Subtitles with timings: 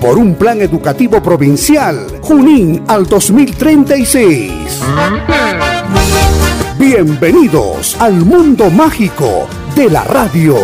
[0.00, 4.50] por un plan educativo provincial Junín al 2036.
[6.78, 9.46] Bienvenidos al mundo mágico
[9.76, 10.56] de la radio.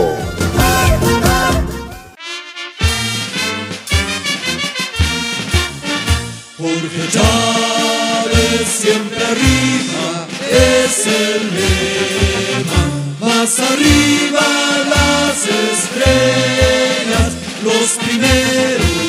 [6.57, 13.35] Jorge Chávez siempre arriba, es el lema.
[13.35, 14.41] Más arriba
[14.89, 17.33] las estrellas,
[17.63, 19.06] los primeros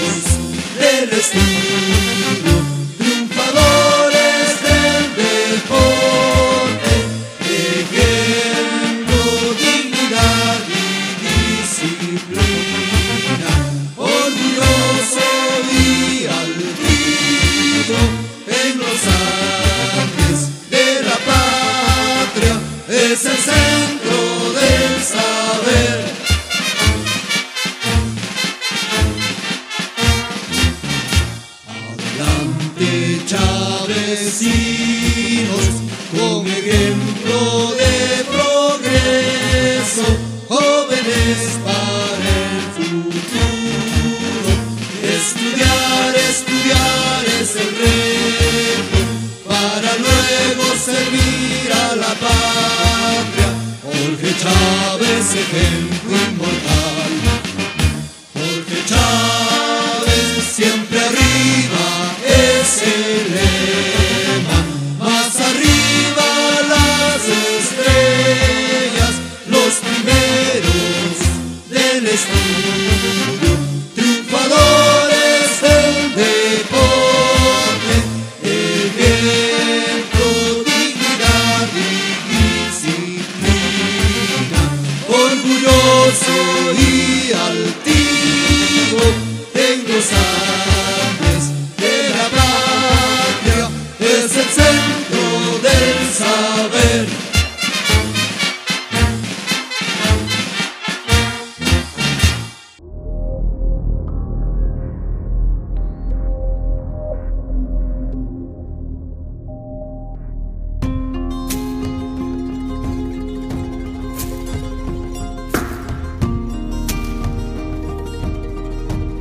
[0.78, 2.67] del destino.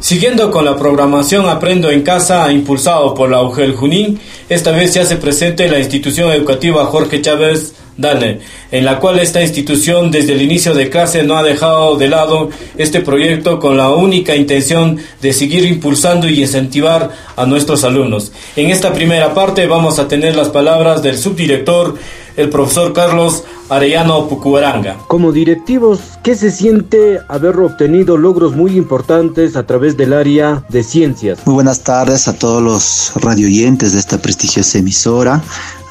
[0.07, 5.01] Siguiendo con la programación Aprendo en Casa, impulsado por la UGEL Junín, esta vez se
[5.01, 8.41] hace presente la institución educativa Jorge Chávez Darnell,
[8.71, 12.51] en la cual esta institución desde el inicio de clase no ha dejado de lado
[12.77, 18.33] este proyecto con la única intención de seguir impulsando y incentivar a nuestros alumnos.
[18.57, 21.95] En esta primera parte vamos a tener las palabras del subdirector,
[22.37, 24.99] el profesor Carlos Arellano Pucuaranga.
[25.09, 30.85] Como directivos, ¿qué se siente haber obtenido logros muy importantes a través del área de
[30.85, 31.39] ciencias?
[31.47, 35.43] Muy buenas tardes a todos los radioyentes de esta prestigiosa emisora.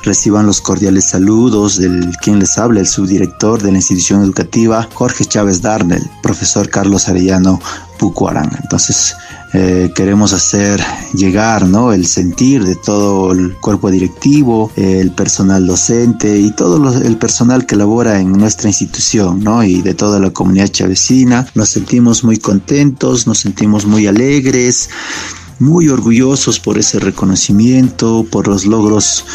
[0.05, 5.25] Reciban los cordiales saludos del quien les habla, el subdirector de la institución educativa, Jorge
[5.25, 7.59] Chávez Darnell, profesor Carlos Arellano
[7.97, 8.59] Pucuaranga.
[8.61, 9.15] Entonces,
[9.53, 10.79] eh, queremos hacer
[11.15, 11.91] llegar ¿no?
[11.91, 17.75] el sentir de todo el cuerpo directivo, el personal docente y todo el personal que
[17.75, 19.63] labora en nuestra institución ¿no?
[19.63, 21.47] y de toda la comunidad chavecina.
[21.55, 24.87] Nos sentimos muy contentos, nos sentimos muy alegres,
[25.57, 29.25] muy orgullosos por ese reconocimiento, por los logros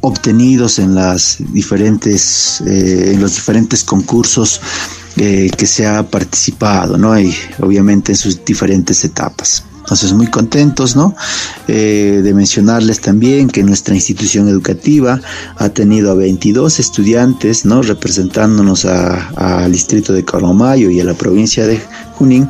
[0.00, 4.60] obtenidos en las diferentes eh, en los diferentes concursos
[5.16, 7.18] eh, que se ha participado, ¿no?
[7.18, 9.64] Y obviamente en sus diferentes etapas.
[9.80, 11.16] Entonces, muy contentos, ¿no?
[11.66, 15.20] Eh, de mencionarles también que nuestra institución educativa
[15.56, 17.82] ha tenido a 22 estudiantes, ¿no?
[17.82, 21.80] Representándonos al distrito de Coromayo y a la provincia de
[22.14, 22.48] Junín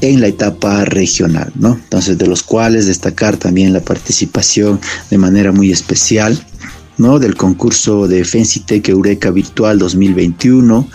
[0.00, 1.74] en la etapa regional, ¿no?
[1.74, 6.44] Entonces, de los cuales destacar también la participación de manera muy especial,
[6.98, 7.18] ¿no?
[7.18, 10.86] Del concurso de Fensitec Eureka Virtual 2021.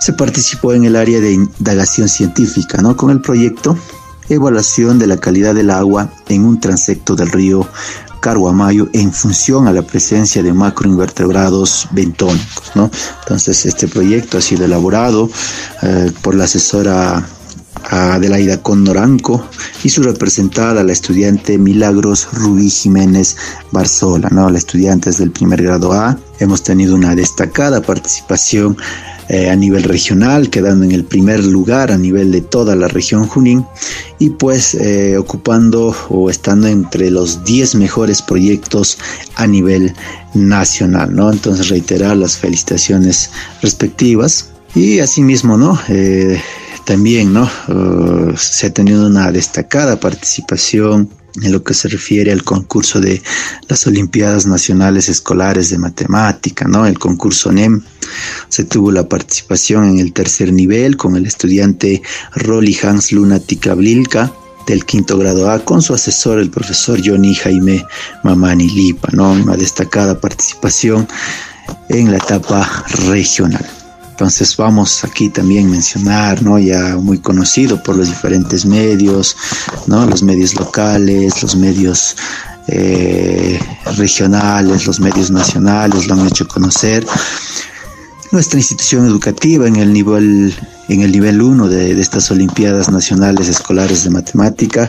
[0.00, 2.96] Se participó en el área de indagación científica, ¿no?
[2.96, 3.76] Con el proyecto
[4.28, 7.66] evaluación de la calidad del agua en un transecto del río
[8.20, 12.72] Carguamayo en función a la presencia de macroinvertebrados bentónicos.
[12.74, 12.90] ¿no?
[13.20, 15.28] Entonces, este proyecto ha sido elaborado
[15.82, 17.22] eh, por la asesora
[17.90, 19.46] Adelaida Condoranco
[19.82, 23.36] y su representada, la estudiante Milagros Rubí Jiménez
[23.70, 24.50] Barzola, ¿no?
[24.50, 26.18] la estudiante del primer grado A.
[26.38, 28.76] Hemos tenido una destacada participación
[29.28, 33.26] eh, a nivel regional, quedando en el primer lugar a nivel de toda la región
[33.26, 33.64] Junín
[34.18, 38.98] y pues eh, ocupando o estando entre los 10 mejores proyectos
[39.36, 39.94] a nivel
[40.34, 41.32] nacional, ¿no?
[41.32, 43.30] Entonces reiterar las felicitaciones
[43.62, 45.78] respectivas y asimismo, ¿no?
[45.88, 46.38] Eh,
[46.84, 47.48] también, ¿no?
[47.68, 51.08] Uh, se ha tenido una destacada participación
[51.42, 53.20] en lo que se refiere al concurso de
[53.68, 56.86] las Olimpiadas Nacionales Escolares de Matemática, ¿no?
[56.86, 57.82] El concurso NEM.
[58.48, 62.02] Se tuvo la participación en el tercer nivel con el estudiante
[62.36, 63.40] Rolly Hans Luna
[63.76, 64.32] Blilka
[64.66, 67.84] del quinto grado A con su asesor el profesor Johnny Jaime
[68.22, 69.32] Mamani Lipa, ¿no?
[69.32, 71.06] Una destacada participación
[71.88, 73.83] en la etapa regional.
[74.14, 76.56] Entonces vamos aquí también mencionar, ¿no?
[76.56, 79.36] Ya muy conocido por los diferentes medios,
[79.88, 80.06] ¿no?
[80.06, 82.14] Los medios locales, los medios
[82.68, 83.58] eh,
[83.96, 87.04] regionales, los medios nacionales lo han hecho conocer.
[88.30, 90.54] Nuestra institución educativa en el nivel
[90.88, 94.88] en el nivel 1 de, de estas Olimpiadas Nacionales Escolares de Matemática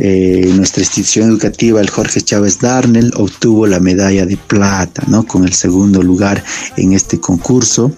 [0.00, 5.26] eh, nuestra institución educativa, el Jorge Chávez Darnell, obtuvo la medalla de plata, ¿no?
[5.26, 6.42] Con el segundo lugar
[6.78, 7.92] en este concurso.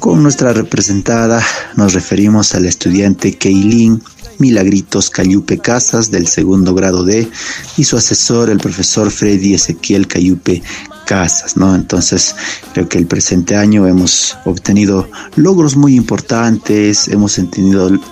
[0.00, 1.44] Con nuestra representada
[1.76, 4.02] nos referimos al estudiante Keilin
[4.38, 7.28] Milagritos Cayupe Casas del segundo grado D
[7.76, 10.62] y su asesor, el profesor Freddy Ezequiel Cayupe
[11.04, 11.74] casas, ¿no?
[11.74, 12.34] Entonces,
[12.72, 17.38] creo que el presente año hemos obtenido logros muy importantes, hemos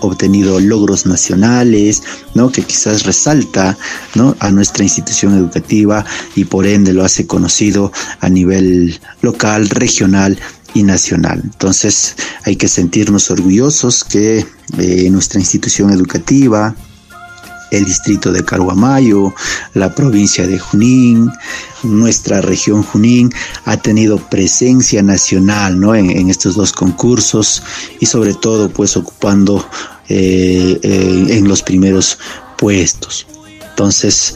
[0.00, 2.02] obtenido logros nacionales,
[2.34, 2.50] ¿no?
[2.50, 3.76] Que quizás resalta,
[4.14, 4.36] ¿no?
[4.40, 6.04] A nuestra institución educativa
[6.36, 10.38] y por ende lo hace conocido a nivel local, regional
[10.74, 11.40] y nacional.
[11.44, 14.46] Entonces, hay que sentirnos orgullosos que
[14.78, 16.74] eh, nuestra institución educativa,
[17.72, 19.34] el distrito de Caruamayo,
[19.74, 21.30] la provincia de Junín,
[21.82, 23.32] nuestra región Junín
[23.64, 25.94] ha tenido presencia nacional ¿no?
[25.94, 27.62] en, estos dos concursos
[27.98, 29.66] y sobre todo pues ocupando
[30.08, 32.18] eh, eh, en los primeros
[32.58, 33.26] puestos.
[33.70, 34.34] Entonces,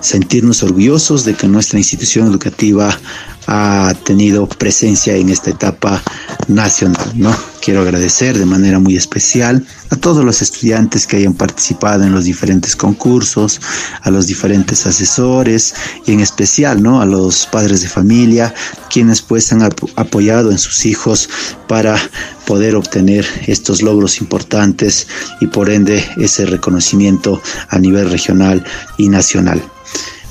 [0.00, 2.98] sentirnos orgullosos de que nuestra institución educativa
[3.46, 6.02] ha tenido presencia en esta etapa
[6.48, 7.34] nacional, ¿no?
[7.60, 12.24] Quiero agradecer de manera muy especial a todos los estudiantes que hayan participado en los
[12.24, 13.60] diferentes concursos,
[14.02, 15.74] a los diferentes asesores
[16.06, 17.00] y en especial, ¿no?
[17.00, 18.54] A los padres de familia,
[18.90, 21.28] quienes pues han apoyado en sus hijos
[21.66, 21.98] para
[22.46, 25.08] poder obtener estos logros importantes
[25.40, 28.64] y por ende ese reconocimiento a nivel regional
[28.96, 29.62] y nacional.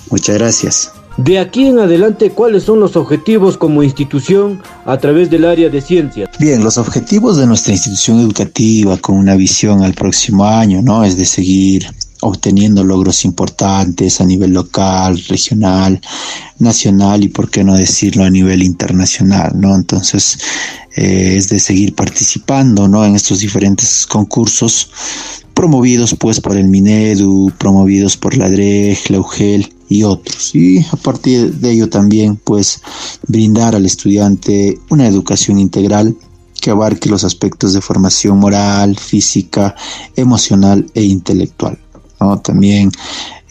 [0.09, 0.91] Muchas gracias.
[1.17, 5.79] De aquí en adelante, ¿cuáles son los objetivos como institución a través del área de
[5.79, 6.29] ciencias?
[6.39, 11.05] Bien, los objetivos de nuestra institución educativa con una visión al próximo año, ¿no?
[11.05, 11.87] Es de seguir
[12.19, 16.01] obteniendo logros importantes a nivel local, regional,
[16.59, 19.73] nacional y por qué no decirlo a nivel internacional, ¿no?
[19.73, 20.37] Entonces
[20.97, 23.05] eh, es de seguir participando, ¿no?
[23.05, 24.89] En estos diferentes concursos
[25.53, 30.55] promovidos pues por el Minedu, promovidos por la DREG, la UGEL y otros.
[30.55, 32.81] Y a partir de ello también pues
[33.27, 36.15] brindar al estudiante una educación integral
[36.61, 39.75] que abarque los aspectos de formación moral, física,
[40.15, 41.77] emocional e intelectual.
[42.43, 42.91] También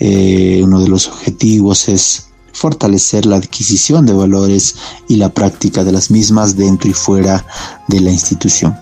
[0.01, 4.77] eh, uno de los objetivos es fortalecer la adquisición de valores
[5.09, 7.47] y la práctica de las mismas dentro y fuera
[7.89, 8.77] de la institución.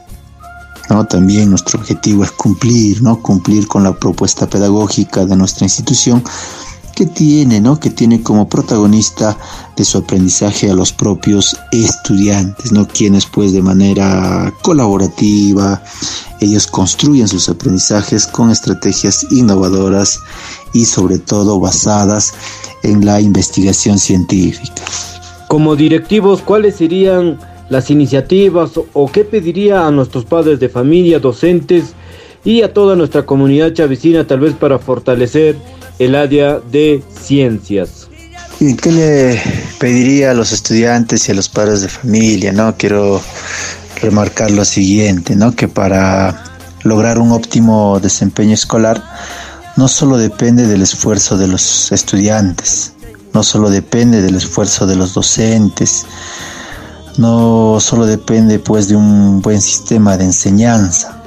[1.09, 3.23] También nuestro objetivo es cumplir, ¿no?
[3.23, 6.23] cumplir con la propuesta pedagógica de nuestra institución
[6.95, 7.79] que tiene, ¿no?
[7.79, 9.37] que tiene como protagonista
[9.77, 12.87] de su aprendizaje a los propios estudiantes, ¿no?
[12.87, 15.83] quienes pues de manera colaborativa
[16.41, 20.19] ellos construyen sus aprendizajes con estrategias innovadoras
[20.73, 22.35] y sobre todo basadas
[22.83, 24.83] en la investigación científica.
[25.49, 31.95] Como directivos, ¿cuáles serían las iniciativas o qué pediría a nuestros padres de familia, docentes
[32.45, 35.57] y a toda nuestra comunidad chavicina tal vez para fortalecer
[36.04, 38.09] el área de ciencias?
[38.61, 39.42] ¿Y qué le
[39.78, 42.52] pediría a los estudiantes y a los padres de familia?
[42.52, 43.21] No quiero
[44.00, 45.54] remarcar lo siguiente, ¿no?
[45.54, 46.44] Que para
[46.82, 49.02] lograr un óptimo desempeño escolar
[49.76, 52.92] no solo depende del esfuerzo de los estudiantes,
[53.32, 56.04] no solo depende del esfuerzo de los docentes,
[57.16, 61.23] no solo depende pues de un buen sistema de enseñanza,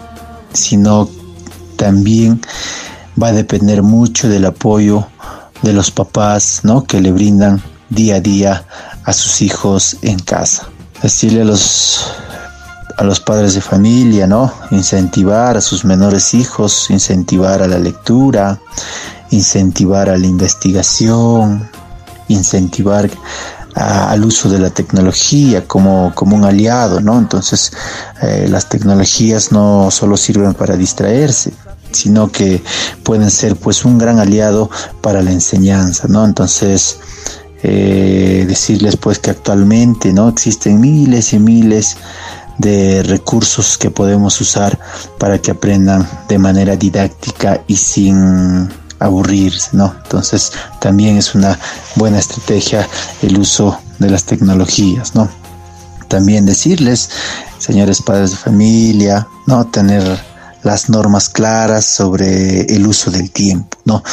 [0.54, 1.10] sino
[1.76, 2.40] también
[3.22, 5.08] va a depender mucho del apoyo
[5.62, 6.84] de los papás, ¿no?
[6.84, 8.66] Que le brindan día a día
[9.04, 10.68] a sus hijos en casa.
[11.02, 12.16] Decirle a los
[12.98, 14.54] a los padres de familia, ¿no?
[14.72, 18.60] Incentivar a sus menores hijos, incentivar a la lectura,
[19.32, 21.70] incentivar a la investigación,
[22.30, 23.10] incentivar
[23.76, 27.18] al uso de la tecnología como, como un aliado, ¿no?
[27.18, 27.74] Entonces,
[28.22, 31.52] eh, las tecnologías no solo sirven para distraerse,
[31.96, 32.62] sino que
[33.04, 34.70] pueden ser pues un gran aliado
[35.02, 36.26] para la enseñanza, ¿no?
[36.26, 37.00] Entonces,
[37.64, 40.30] eh, decirles pues que actualmente, ¿no?
[40.30, 41.98] Existen miles y miles
[42.58, 44.80] de recursos que podemos usar
[45.18, 49.94] para que aprendan de manera didáctica y sin aburrirse, ¿no?
[50.04, 51.60] Entonces también es una
[51.96, 52.88] buena estrategia
[53.22, 55.30] el uso de las tecnologías, ¿no?
[56.08, 57.10] También decirles,
[57.58, 59.66] señores padres de familia, ¿no?
[59.66, 60.04] Tener
[60.66, 64.04] las normas claras sobre el uso del tiempo, ¿no?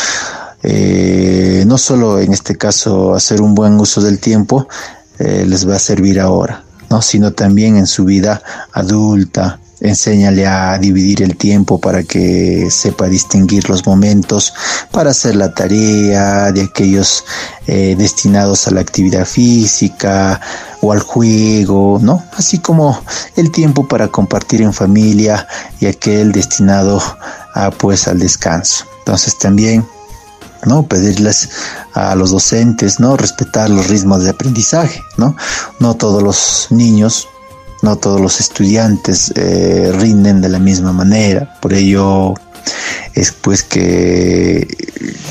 [0.63, 4.69] Eh, no solo en este caso hacer un buen uso del tiempo
[5.19, 7.03] eh, les va a servir ahora, ¿no?
[7.03, 8.41] sino también en su vida
[8.73, 14.55] adulta, enséñale a dividir el tiempo para que sepa distinguir los momentos
[14.91, 17.25] para hacer la tarea de aquellos
[17.67, 20.41] eh, destinados a la actividad física
[20.81, 22.23] o al juego, ¿no?
[22.37, 23.03] Así como
[23.37, 25.47] el tiempo para compartir en familia
[25.81, 27.03] y aquel destinado
[27.55, 28.87] a pues al descanso.
[29.01, 29.85] Entonces también
[30.65, 30.87] ¿no?
[30.87, 31.49] Pedirles
[31.95, 33.17] a los docentes, ¿no?
[33.17, 35.37] Respetar los ritmos de aprendizaje, ¿no?
[35.81, 37.29] No todos los niños
[37.83, 41.55] no todos los estudiantes eh, rinden de la misma manera.
[41.61, 42.35] Por ello
[43.15, 44.67] es pues que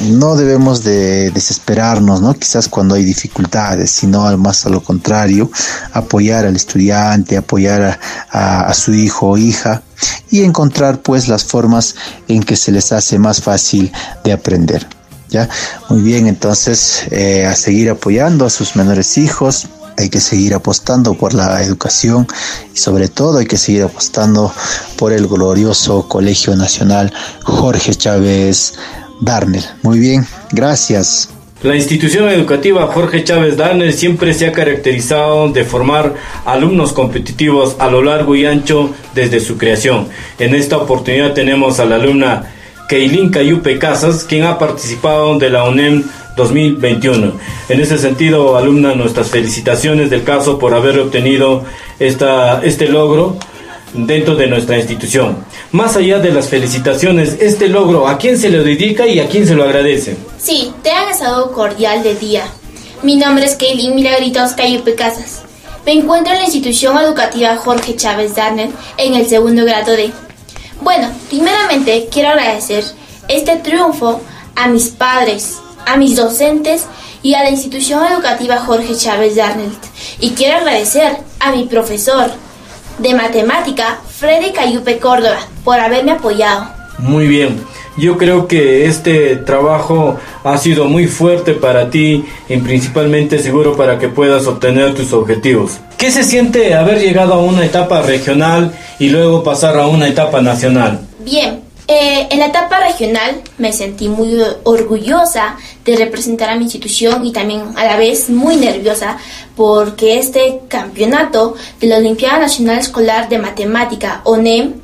[0.10, 2.34] no debemos de desesperarnos, ¿no?
[2.34, 5.50] Quizás cuando hay dificultades, sino más a lo contrario,
[5.94, 9.82] apoyar al estudiante, apoyar a, su hijo o hija
[10.30, 11.96] y encontrar pues las formas
[12.28, 13.92] en que se les hace más fácil
[14.24, 14.88] de aprender.
[15.30, 15.48] ¿Ya?
[15.90, 19.68] Muy bien, entonces eh, a seguir apoyando a sus menores hijos,
[20.02, 22.28] hay que seguir apostando por la educación
[22.74, 24.52] y sobre todo hay que seguir apostando
[24.98, 28.74] por el glorioso Colegio Nacional Jorge Chávez
[29.22, 29.64] Darnell.
[29.84, 31.30] Muy bien, gracias.
[31.64, 37.92] La institución educativa Jorge Chávez Darnell siempre se ha caracterizado de formar alumnos competitivos a
[37.92, 40.08] lo largo y ancho desde su creación.
[40.40, 42.52] En esta oportunidad tenemos a la alumna
[42.90, 46.04] Keilin Cayupe Casas, quien ha participado de la UNEM
[46.42, 47.34] 2021.
[47.70, 51.64] En ese sentido, alumna, nuestras felicitaciones del caso por haber obtenido
[52.00, 53.38] esta, este logro
[53.94, 55.46] dentro de nuestra institución.
[55.72, 59.46] Más allá de las felicitaciones, este logro, ¿a quién se lo dedica y a quién
[59.46, 60.18] se lo agradece?
[60.40, 62.44] Sí, te han estado cordial de día.
[63.04, 65.44] Mi nombre es Kaylin Milagritos Cayupe Casas.
[65.86, 70.12] Me encuentro en la institución educativa Jorge Chávez Darner en el segundo grado de.
[70.82, 72.84] Bueno, primeramente quiero agradecer
[73.28, 74.22] este triunfo
[74.56, 76.86] a mis padres, a mis docentes
[77.24, 79.84] y a la institución educativa Jorge Chávez de Arnelt.
[80.20, 82.32] Y quiero agradecer a mi profesor
[83.00, 86.68] de matemática, Freddy Cayupe Córdoba, por haberme apoyado.
[87.00, 87.60] Muy bien.
[87.98, 94.00] Yo creo que este trabajo ha sido muy fuerte para ti y principalmente seguro para
[94.00, 95.80] que puedas obtener tus objetivos.
[95.98, 100.42] ¿Qué se siente haber llegado a una etapa regional y luego pasar a una etapa
[100.42, 101.02] nacional?
[101.20, 101.61] Bien,
[101.92, 107.34] eh, en la etapa regional me sentí muy orgullosa de representar a mi institución y
[107.34, 109.18] también a la vez muy nerviosa
[109.58, 114.76] porque este campeonato de la Olimpiada Nacional Escolar de Matemática, ONEM,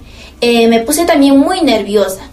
[0.42, 2.24] eh, me puse también muy nerviosa.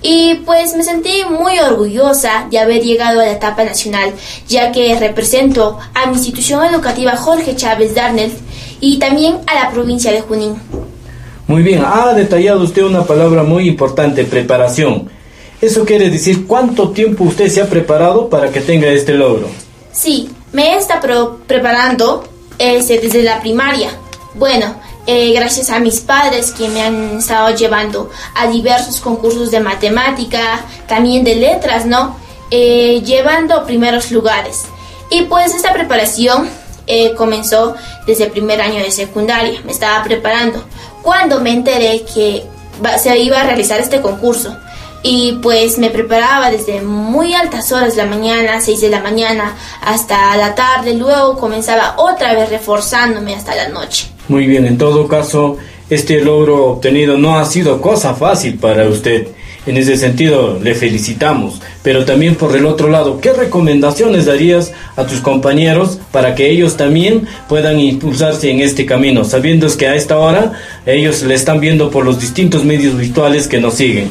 [0.00, 4.14] Y pues me sentí muy orgullosa de haber llegado a la etapa nacional,
[4.48, 8.32] ya que represento a mi institución educativa Jorge Chávez Darnell
[8.80, 10.56] y también a la provincia de Junín.
[11.46, 15.10] Muy bien, ha detallado usted una palabra muy importante, preparación.
[15.60, 19.48] Eso quiere decir cuánto tiempo usted se ha preparado para que tenga este logro.
[19.92, 21.00] Sí, me está
[21.46, 22.24] preparando
[22.58, 23.90] este, desde la primaria.
[24.34, 24.74] Bueno,
[25.06, 30.64] eh, gracias a mis padres que me han estado llevando a diversos concursos de matemática,
[30.86, 32.16] también de letras, ¿no?
[32.50, 34.64] Eh, llevando primeros lugares.
[35.10, 36.48] Y pues esta preparación
[36.86, 37.74] eh, comenzó
[38.06, 40.64] desde el primer año de secundaria, me estaba preparando,
[41.02, 42.44] cuando me enteré que
[42.98, 44.56] se iba a realizar este concurso.
[45.04, 49.56] Y pues me preparaba desde muy altas horas de la mañana, 6 de la mañana,
[49.84, 54.06] hasta la tarde, luego comenzaba otra vez reforzándome hasta la noche.
[54.28, 55.56] Muy bien, en todo caso,
[55.90, 59.26] este logro obtenido no ha sido cosa fácil para usted.
[59.64, 61.60] En ese sentido, le felicitamos.
[61.82, 66.76] Pero también por el otro lado, ¿qué recomendaciones darías a tus compañeros para que ellos
[66.76, 70.52] también puedan impulsarse en este camino, sabiendo que a esta hora
[70.84, 74.10] ellos le están viendo por los distintos medios virtuales que nos siguen?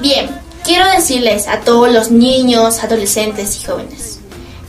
[0.00, 0.30] Bien,
[0.64, 4.20] quiero decirles a todos los niños, adolescentes y jóvenes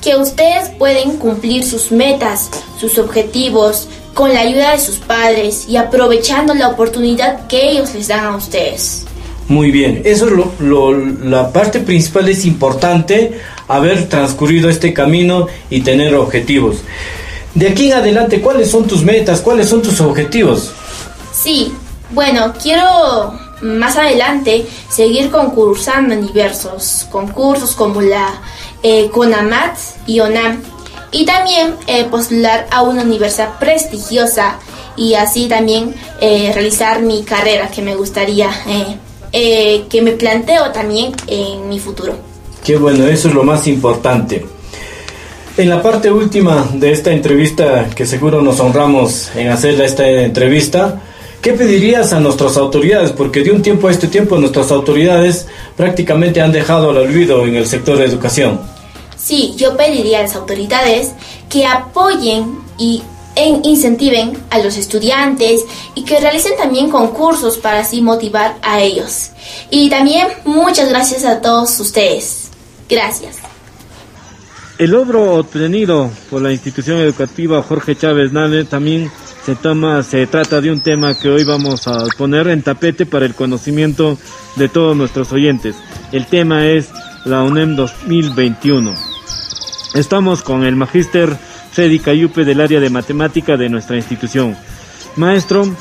[0.02, 5.78] que ustedes pueden cumplir sus metas, sus objetivos, con la ayuda de sus padres y
[5.78, 9.06] aprovechando la oportunidad que ellos les dan a ustedes.
[9.47, 15.82] Muy bien, eso es lo, la parte principal es importante haber transcurrido este camino y
[15.82, 16.77] tener objetivos.
[17.54, 19.41] De aquí en adelante, ¿cuáles son tus metas?
[19.41, 20.71] ¿Cuáles son tus objetivos?
[21.34, 21.73] Sí,
[22.12, 28.41] bueno, quiero más adelante seguir concursando en diversos concursos como la
[28.84, 29.77] eh, CONAMAT
[30.08, 30.62] y ONAM
[31.12, 34.58] y también eh, postular a una universidad prestigiosa
[34.95, 38.49] y así también eh, realizar mi carrera que me gustaría,
[39.32, 42.15] eh, que me planteo también en mi futuro.
[42.63, 44.46] Qué bueno, eso es lo más importante.
[45.58, 51.02] En la parte última de esta entrevista, que seguro nos honramos en hacer esta entrevista,
[51.41, 53.12] ¿qué pedirías a nuestras autoridades?
[53.12, 57.56] Porque de un tiempo a este tiempo nuestras autoridades prácticamente han dejado al olvido en
[57.56, 58.62] el sector de educación.
[59.17, 61.12] Sí, yo pediría a las autoridades
[61.50, 63.04] que apoyen y
[63.36, 65.65] incentiven a los estudiantes
[65.96, 69.32] y que realicen también concursos para así motivar a ellos.
[69.70, 72.50] Y también muchas gracias a todos ustedes.
[72.89, 73.38] Gracias.
[74.78, 79.12] El logro obtenido por la institución educativa Jorge Chávez Nane también
[79.46, 83.26] se toma, se trata de un tema que hoy vamos a poner en tapete para
[83.26, 84.17] el conocimiento
[84.56, 85.76] de todos nuestros oyentes.
[86.12, 86.89] El tema es
[87.26, 88.94] la UNEM 2021.
[89.94, 91.38] Estamos con el magíster
[91.71, 94.57] Freddy Cayupe del área de matemática de nuestra institución.
[95.15, 95.75] Maestro,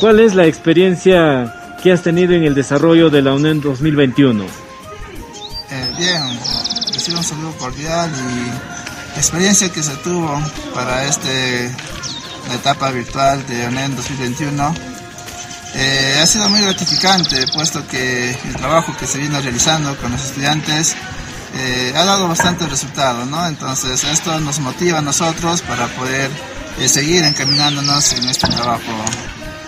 [0.00, 4.44] ¿cuál es la experiencia que has tenido en el desarrollo de la UNEM 2021?
[4.44, 6.22] Eh, bien,
[6.92, 10.40] recibo un saludo cordial y la experiencia que se tuvo
[10.74, 11.70] para este,
[12.48, 14.74] la etapa virtual de UNEM 2021
[15.76, 20.24] eh, ha sido muy gratificante, puesto que el trabajo que se viene realizando con los
[20.24, 20.94] estudiantes
[21.56, 23.46] eh, ha dado bastante resultado, ¿no?
[23.46, 26.30] Entonces esto nos motiva a nosotros para poder
[26.80, 28.92] eh, seguir encaminándonos en este trabajo.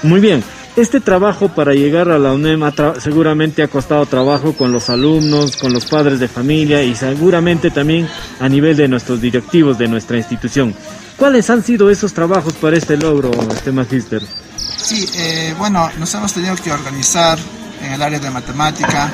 [0.02, 0.42] Muy bien.
[0.76, 2.60] Este trabajo para llegar a la UNEM
[2.98, 8.06] seguramente ha costado trabajo con los alumnos, con los padres de familia y seguramente también
[8.40, 10.74] a nivel de nuestros directivos de nuestra institución.
[11.16, 14.22] ¿Cuáles han sido esos trabajos para este logro, este magíster?
[14.56, 17.38] Sí, eh, bueno, nos hemos tenido que organizar
[17.82, 19.12] en el área de matemática,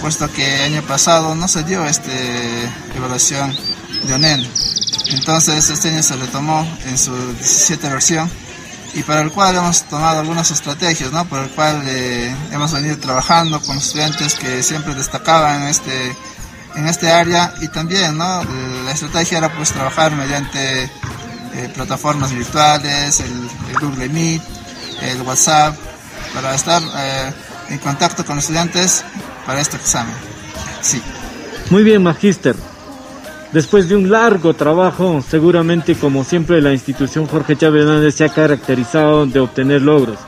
[0.00, 2.10] puesto que el año pasado no se dio esta
[2.96, 3.56] evaluación
[4.06, 4.46] de ONEN.
[5.10, 8.30] Entonces este año se retomó en su 17 versión
[8.94, 11.24] y para el cual hemos tomado algunas estrategias, ¿no?
[11.26, 16.16] por el cual eh, hemos venido trabajando con estudiantes que siempre destacaban en este,
[16.74, 18.42] en este área y también ¿no?
[18.84, 24.42] la estrategia era pues trabajar mediante eh, plataformas virtuales, el, Google Meet,
[25.02, 25.76] el WhatsApp,
[26.34, 27.32] para estar eh,
[27.70, 29.04] en contacto con los estudiantes
[29.46, 30.14] para este examen.
[30.82, 31.00] Sí.
[31.70, 32.56] Muy bien, Magíster.
[33.52, 38.28] Después de un largo trabajo, seguramente como siempre la institución Jorge Chávez Hernández se ha
[38.28, 40.18] caracterizado de obtener logros.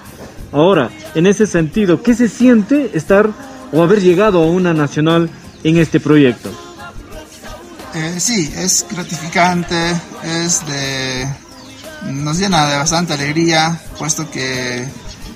[0.50, 3.31] Ahora, en ese sentido, ¿qué se siente estar
[3.72, 5.31] o haber llegado a una nacional
[5.62, 6.50] en este proyecto?
[7.94, 9.92] Eh, sí, es gratificante,
[10.24, 11.28] es de,
[12.11, 14.87] nos llena de bastante alegría, puesto que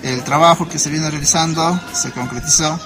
[0.07, 2.79] el trabajo que se viene realizando se concretizó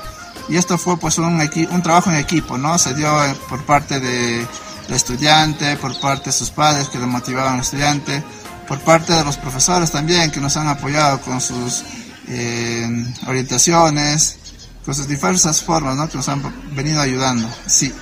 [0.48, 2.76] y esto fue pues un, un trabajo en equipo, ¿no?
[2.78, 4.46] Se dio eh, por parte del
[4.88, 8.22] estudiante, por parte de sus padres que le motivaban al estudiante,
[8.66, 11.84] por parte de los profesores también que nos han apoyado con sus
[12.28, 12.88] eh,
[13.28, 14.38] orientaciones,
[14.84, 16.08] con sus diversas formas, ¿no?
[16.08, 16.42] Que nos han
[16.74, 17.92] venido ayudando, sí.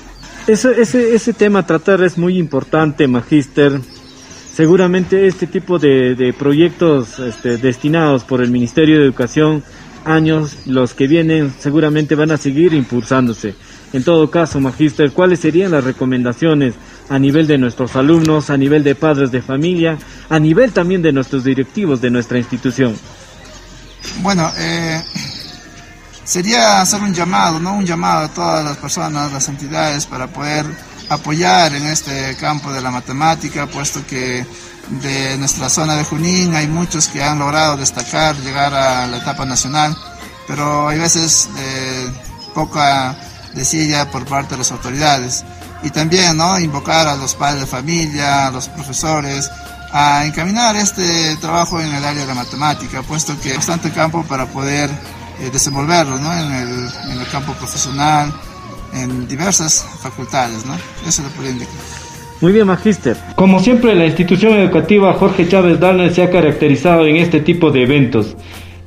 [0.46, 3.83] Ese, ese, ese tema a tratar es muy importante, Magíster.
[4.59, 9.62] Seguramente este tipo de, proyectos este, destinados por el Ministerio de Educación
[10.05, 13.55] años, los que vienen, seguramente van a seguir impulsándose.
[13.92, 16.75] En todo caso, Magíster, ¿cuáles serían las recomendaciones
[17.09, 19.97] a nivel de nuestros alumnos, a nivel de padres de familia,
[20.29, 22.97] a nivel también de nuestros directivos de nuestra institución?
[24.23, 25.01] Bueno, eh,
[26.25, 27.75] sería hacer un llamado, ¿no?
[27.77, 30.66] Un llamado a todas las personas, las entidades, para poder
[31.09, 34.47] apoyar en este campo de la matemática, puesto que
[35.03, 39.44] de nuestra zona de Junín, hay muchos que han logrado destacar, llegar a la etapa
[39.44, 39.97] nacional,
[40.47, 42.11] pero hay veces de
[42.55, 43.16] poca
[43.55, 45.44] desidia por parte de las autoridades.
[45.83, 46.59] Y también ¿no?
[46.59, 49.51] invocar a los padres de familia, a los profesores,
[49.92, 54.25] a encaminar este trabajo en el área de la matemática, puesto que hay bastante campo
[54.25, 54.90] para poder
[55.40, 56.33] eh, desenvolverlo ¿no?
[56.33, 58.33] en, el, en, el, campo profesional,
[58.98, 60.64] en diversas facultades.
[60.66, 60.74] ¿no?
[61.06, 61.74] Eso lo puedo indicar.
[62.40, 63.16] Muy bien, Magíster.
[63.34, 67.82] Como siempre, la institución educativa Jorge Chávez Darnell se ha caracterizado en este tipo de
[67.82, 68.37] eventos.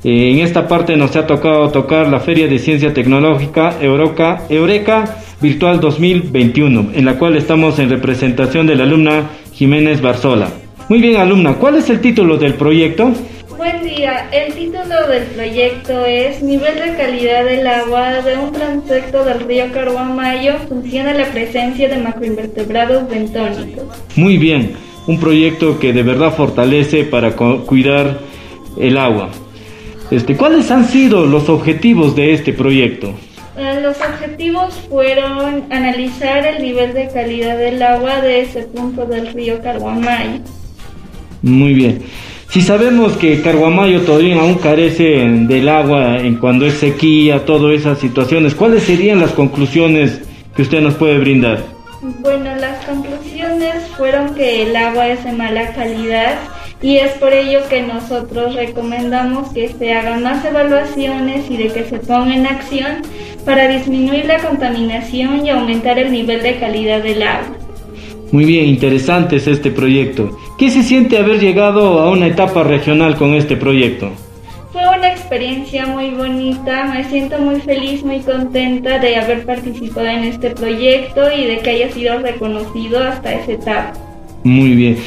[0.04, 5.80] En esta parte nos ha tocado tocar la Feria de Ciencia Tecnológica Eureka, Eureka Virtual
[5.80, 10.48] 2021, en la cual estamos en representación de la alumna Jiménez Barzola.
[10.90, 13.12] Muy bien, alumna, ¿cuál es el título del proyecto?
[13.62, 19.24] Buen día, el título del proyecto es Nivel de calidad del agua de un transecto
[19.24, 23.84] del río Carguamayo funciona la presencia de macroinvertebrados bentónicos.
[24.16, 24.74] Muy bien,
[25.06, 28.18] un proyecto que de verdad fortalece para cuidar
[28.80, 29.30] el agua.
[30.10, 33.14] Este, ¿Cuáles han sido los objetivos de este proyecto?
[33.60, 39.32] Eh, los objetivos fueron analizar el nivel de calidad del agua de ese punto del
[39.32, 40.40] río Carguamayo.
[41.44, 42.02] Muy bien.
[42.52, 47.98] Si sabemos que Carguamayo todavía aún carece del agua en cuando es sequía, todas esas
[48.00, 50.20] situaciones, ¿cuáles serían las conclusiones
[50.54, 51.64] que usted nos puede brindar?
[52.02, 56.40] Bueno, las conclusiones fueron que el agua es de mala calidad
[56.82, 61.86] y es por ello que nosotros recomendamos que se hagan más evaluaciones y de que
[61.86, 62.98] se ponga en acción
[63.46, 67.61] para disminuir la contaminación y aumentar el nivel de calidad del agua.
[68.32, 70.38] Muy bien, interesante es este proyecto.
[70.58, 74.10] ¿Qué se siente haber llegado a una etapa regional con este proyecto?
[74.72, 80.24] Fue una experiencia muy bonita, me siento muy feliz, muy contenta de haber participado en
[80.24, 83.94] este proyecto y de que haya sido reconocido hasta esa etapa.
[84.46, 84.98] Muy bien.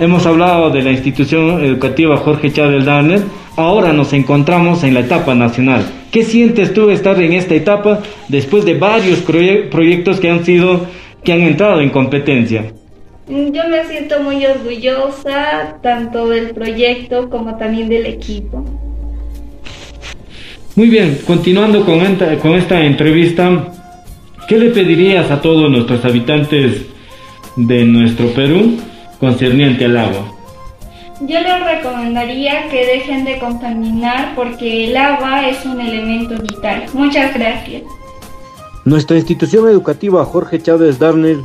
[0.00, 3.20] Hemos hablado de la institución educativa Jorge Chávez Darner,
[3.56, 5.84] ahora nos encontramos en la etapa nacional.
[6.10, 10.86] ¿Qué sientes tú estar en esta etapa después de varios proyectos que han sido
[11.24, 12.72] que han entrado en competencia?
[13.28, 18.64] Yo me siento muy orgullosa tanto del proyecto como también del equipo.
[20.74, 23.72] Muy bien, continuando con esta, con esta entrevista,
[24.48, 26.86] ¿qué le pedirías a todos nuestros habitantes
[27.56, 28.78] de nuestro Perú
[29.20, 30.32] concerniente al agua?
[31.20, 36.84] Yo les recomendaría que dejen de contaminar porque el agua es un elemento vital.
[36.94, 37.82] Muchas gracias.
[38.84, 41.38] Nuestra institución educativa Jorge Chávez Darner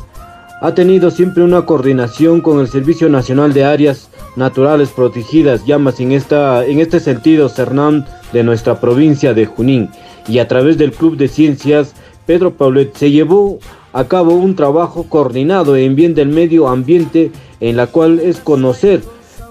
[0.59, 6.13] ha tenido siempre una coordinación con el Servicio Nacional de Áreas Naturales Protegidas, llamas en,
[6.13, 9.91] esta, en este sentido CERNAM de nuestra provincia de Junín,
[10.27, 11.93] y a través del Club de Ciencias
[12.25, 13.59] Pedro Paulet se llevó
[13.93, 19.03] a cabo un trabajo coordinado en bien del medio ambiente en la cual es conocer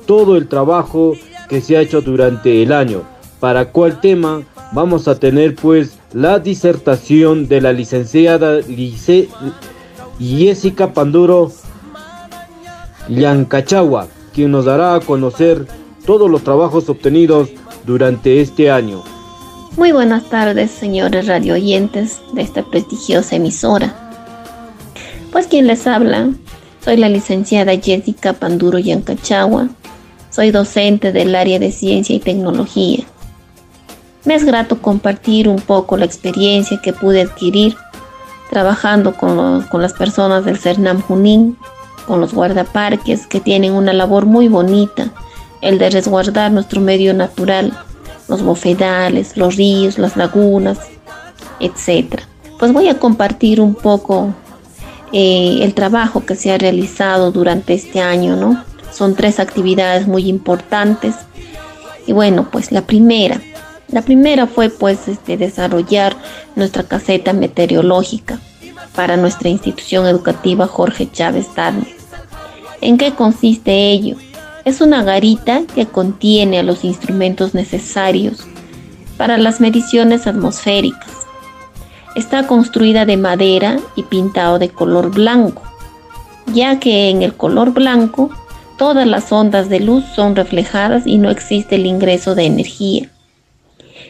[0.07, 1.15] todo el trabajo
[1.49, 3.03] que se ha hecho durante el año,
[3.39, 9.29] para cual tema vamos a tener pues la disertación de la licenciada Lice
[10.19, 11.53] Jessica Panduro
[13.11, 15.67] Yancachagua, quien nos dará a conocer
[16.07, 17.51] todos los trabajos obtenidos
[17.85, 19.05] durante este año.
[19.77, 23.95] Muy buenas tardes, señores radio oyentes de esta prestigiosa emisora.
[25.33, 26.31] Pues quien les habla,
[26.83, 29.69] soy la licenciada Jessica Panduro Yancachagua.
[30.31, 33.05] Soy docente del área de ciencia y tecnología.
[34.27, 37.77] Me es grato compartir un poco la experiencia que pude adquirir
[38.51, 41.57] trabajando con, con las personas del CERNAM Junín,
[42.07, 45.13] con los guardaparques que tienen una labor muy bonita,
[45.61, 47.73] el de resguardar nuestro medio natural,
[48.29, 50.79] los bofedales, los ríos, las lagunas,
[51.61, 52.21] etc.
[52.59, 54.35] Pues voy a compartir un poco
[55.13, 58.65] eh, el trabajo que se ha realizado durante este año, ¿no?
[58.93, 61.15] Son tres actividades muy importantes.
[62.07, 63.41] Y bueno, pues la primera,
[63.89, 66.17] la primera fue pues este, desarrollar
[66.57, 68.41] nuestra caseta meteorológica
[68.95, 71.87] para nuestra institución educativa Jorge Chávez Tarne.
[72.81, 74.17] ¿En qué consiste ello?
[74.65, 78.47] Es una garita que contiene los instrumentos necesarios
[79.17, 81.13] para las mediciones atmosféricas.
[82.17, 85.63] Está construida de madera y pintado de color blanco,
[86.53, 88.31] ya que en el color blanco
[88.79, 93.11] todas las ondas de luz son reflejadas y no existe el ingreso de energía.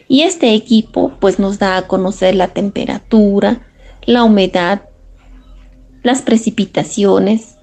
[0.08, 3.66] Y este equipo pues nos da a conocer la temperatura,
[4.04, 4.82] la humedad,
[6.02, 7.56] las precipitaciones,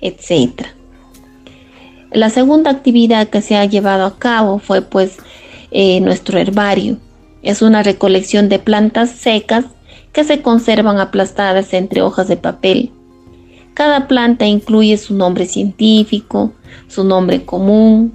[0.00, 0.66] etc.
[2.10, 5.16] La segunda actividad que se ha llevado a cabo fue pues
[5.70, 6.98] eh, nuestro herbario.
[7.42, 9.66] Es una recolección de plantas secas
[10.12, 12.92] que se conservan aplastadas entre hojas de papel.
[13.74, 16.52] Cada planta incluye su nombre científico,
[16.88, 18.14] su nombre común,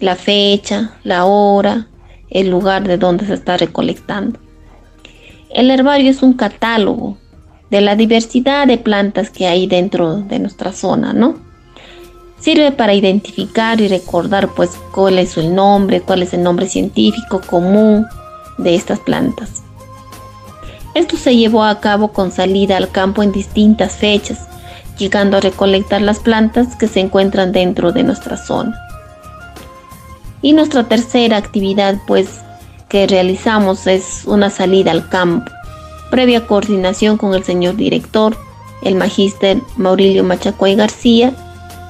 [0.00, 1.87] la fecha, la hora,
[2.30, 4.38] el lugar de donde se está recolectando.
[5.50, 7.16] El herbario es un catálogo
[7.70, 11.36] de la diversidad de plantas que hay dentro de nuestra zona, ¿no?
[12.38, 17.40] Sirve para identificar y recordar pues cuál es el nombre, cuál es el nombre científico
[17.40, 18.06] común
[18.58, 19.62] de estas plantas.
[20.94, 24.48] Esto se llevó a cabo con salida al campo en distintas fechas,
[24.98, 28.87] llegando a recolectar las plantas que se encuentran dentro de nuestra zona.
[30.42, 32.28] Y nuestra tercera actividad pues
[32.88, 35.50] que realizamos es una salida al campo,
[36.10, 38.36] previa coordinación con el señor director,
[38.82, 41.34] el magíster Maurilio Machacuay García.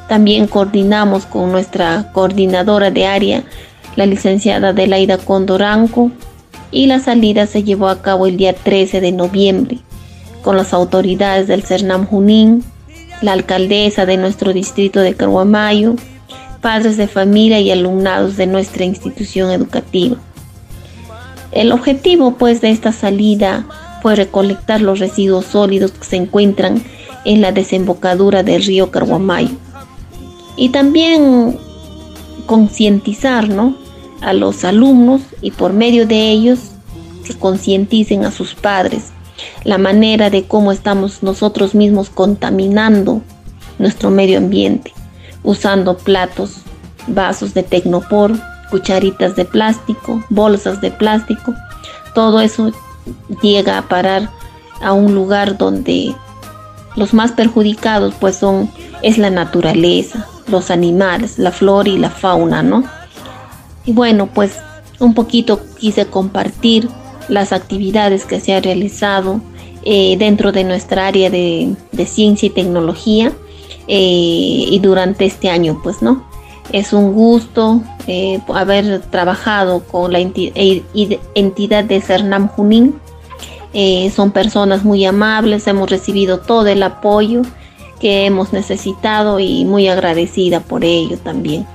[0.09, 3.45] También coordinamos con nuestra coordinadora de área,
[3.95, 6.11] la licenciada Delaida Condoranco,
[6.71, 9.79] y la salida se llevó a cabo el día 13 de noviembre
[10.43, 12.65] con las autoridades del Cernam Junín,
[13.23, 15.97] la alcaldesa de nuestro distrito de Carhuamayo,
[16.61, 20.17] padres de familia y alumnados de nuestra institución educativa.
[21.53, 23.67] El objetivo pues de esta salida
[24.03, 26.83] fue recolectar los residuos sólidos que se encuentran
[27.25, 29.57] en la desembocadura del río Carhuamayo.
[30.57, 31.59] Y también
[32.47, 33.49] concientizar
[34.21, 36.59] a los alumnos y por medio de ellos
[37.25, 39.13] que concienticen a sus padres
[39.65, 43.23] la manera de cómo estamos nosotros mismos contaminando
[43.79, 44.93] nuestro medio ambiente,
[45.49, 46.57] usando platos,
[47.07, 48.33] vasos de tecnopor,
[48.71, 51.55] cucharitas de plástico, bolsas de plástico.
[52.15, 52.71] Todo eso
[53.41, 54.29] llega a parar
[54.83, 56.15] a un lugar donde
[56.97, 62.63] los más perjudicados pues son es la naturaleza, los animales, la flora y la fauna,
[62.63, 62.85] ¿no?
[63.87, 64.59] Y bueno, pues
[64.99, 66.91] un poquito quise compartir
[67.31, 69.41] las actividades que se ha realizado
[69.83, 73.33] eh, dentro de nuestra área de, ciencia y tecnología
[73.89, 76.23] y durante este año, pues, ¿no?
[76.73, 82.95] Es un gusto eh, haber trabajado con la entidad de Cernam Junín.
[84.15, 87.43] son personas muy amables, hemos recibido todo el apoyo
[87.99, 91.67] que hemos necesitado y muy agradecida por ello también.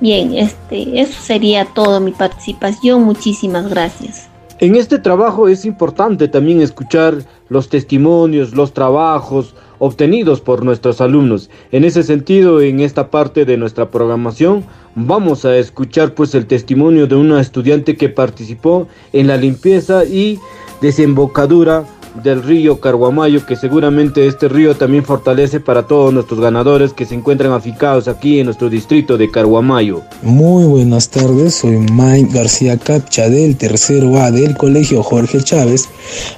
[0.00, 3.02] Bien, este, eso sería todo mi participación.
[3.04, 4.28] Muchísimas gracias.
[4.58, 11.50] En este trabajo es importante también escuchar los testimonios, los trabajos obtenidos por nuestros alumnos.
[11.72, 14.64] En ese sentido, en esta parte de nuestra programación,
[14.94, 20.38] vamos a escuchar pues el testimonio de una estudiante que participó en la limpieza y
[20.80, 27.06] desembocadura del río Carguamayo, que seguramente este río también fortalece para todos nuestros ganadores que
[27.06, 30.02] se encuentran aficados aquí en nuestro distrito de Carguamayo.
[30.22, 35.88] Muy buenas tardes, soy Mike García Capcha del tercero A del Colegio Jorge Chávez.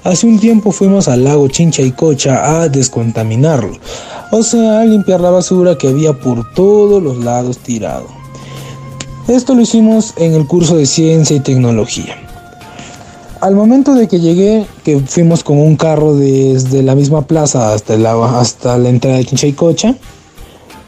[0.05, 3.79] Hace un tiempo fuimos al lago Chincha y Cocha a descontaminarlo,
[4.31, 8.07] o sea, a limpiar la basura que había por todos los lados tirado.
[9.29, 12.32] Esto lo hicimos en el curso de Ciencia y Tecnología.
[13.43, 17.95] Al momento de que llegué, que fuimos con un carro desde la misma plaza hasta,
[17.95, 19.97] el, hasta la entrada de Quinchaycocha,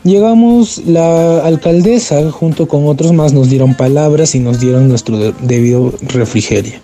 [0.05, 5.93] llegamos, la alcaldesa junto con otros más nos dieron palabras y nos dieron nuestro debido
[6.03, 6.75] refrigerio.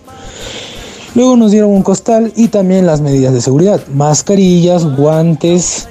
[1.15, 5.87] Luego nos dieron un costal y también las medidas de seguridad, mascarillas, guantes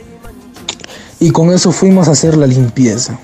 [1.20, 3.18] y con eso fuimos a hacer la limpieza.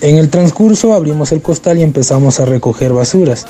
[0.00, 3.46] En el transcurso abrimos el costal y empezamos a recoger basuras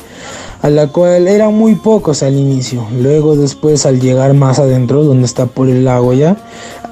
[0.62, 2.86] a la cual eran muy pocos al inicio.
[3.00, 6.36] Luego después al llegar más adentro, donde está por el lago ya,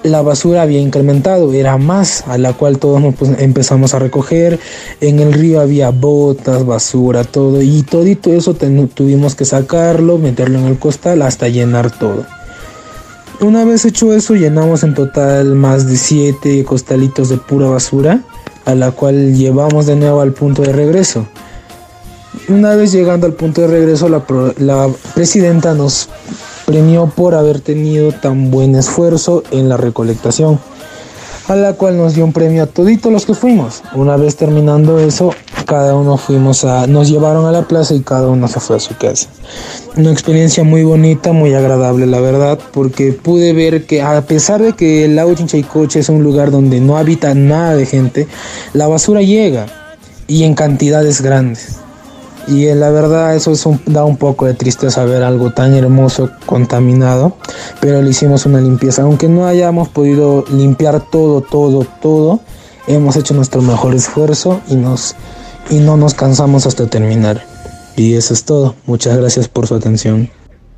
[0.02, 3.02] la basura había incrementado, era más, a la cual todos
[3.38, 4.60] empezamos a recoger.
[5.00, 10.66] En el río había botas, basura, todo, y todito eso tuvimos que sacarlo, meterlo en
[10.66, 12.26] el costal hasta llenar todo.
[13.40, 18.20] Una vez hecho eso, llenamos en total más de 7 costalitos de pura basura,
[18.64, 21.26] a la cual llevamos de nuevo al punto de regreso.
[22.48, 26.08] Una vez llegando al punto de regreso, la, presidenta nos
[26.66, 30.58] premió por haber tenido tan buen esfuerzo en la recolectación,
[31.48, 33.82] a la cual nos dio un premio a toditos los que fuimos.
[33.94, 35.30] Una vez terminando eso,
[35.64, 38.80] cada uno fuimos a, nos llevaron a la plaza y cada uno se fue a
[38.80, 39.28] su casa.
[39.96, 44.74] Una experiencia muy bonita, muy agradable, la verdad, porque pude ver que a pesar de
[44.74, 48.28] que el lago Chinchaycoche es un lugar donde no habita nada de gente,
[48.72, 49.66] la basura llega
[50.26, 51.76] y en cantidades grandes.
[52.46, 57.36] Y la verdad eso es da un poco de tristeza ver algo tan hermoso contaminado,
[57.80, 59.02] pero le hicimos una limpieza.
[59.02, 62.40] Aunque no hayamos podido limpiar todo, todo, todo,
[62.86, 65.14] hemos hecho nuestro mejor esfuerzo y, nos,
[65.70, 67.42] y no nos cansamos hasta terminar.
[67.96, 68.74] Y eso es todo.
[68.86, 70.28] Muchas gracias por su atención.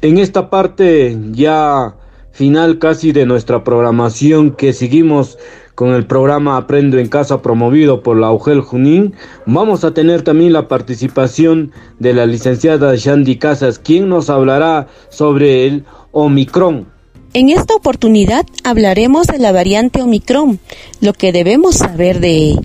[0.02, 1.94] En esta parte ya
[2.32, 5.38] final casi de nuestra programación que seguimos
[5.74, 10.52] con el programa Aprendo en Casa promovido por la UGEL Junín, vamos a tener también
[10.52, 16.95] la participación de la licenciada Shandy Casas, quien nos hablará sobre el Omicron.
[17.36, 20.58] En esta oportunidad hablaremos de la variante Omicron,
[21.02, 22.58] lo que debemos saber de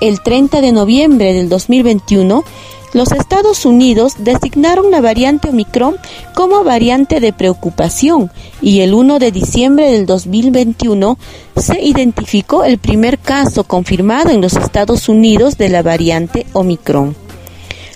[0.00, 2.44] El 30 de noviembre del 2021,
[2.92, 5.96] los Estados Unidos designaron la variante Omicron
[6.34, 8.30] como variante de preocupación
[8.62, 11.18] y el 1 de diciembre del 2021
[11.56, 17.16] se identificó el primer caso confirmado en los Estados Unidos de la variante Omicron.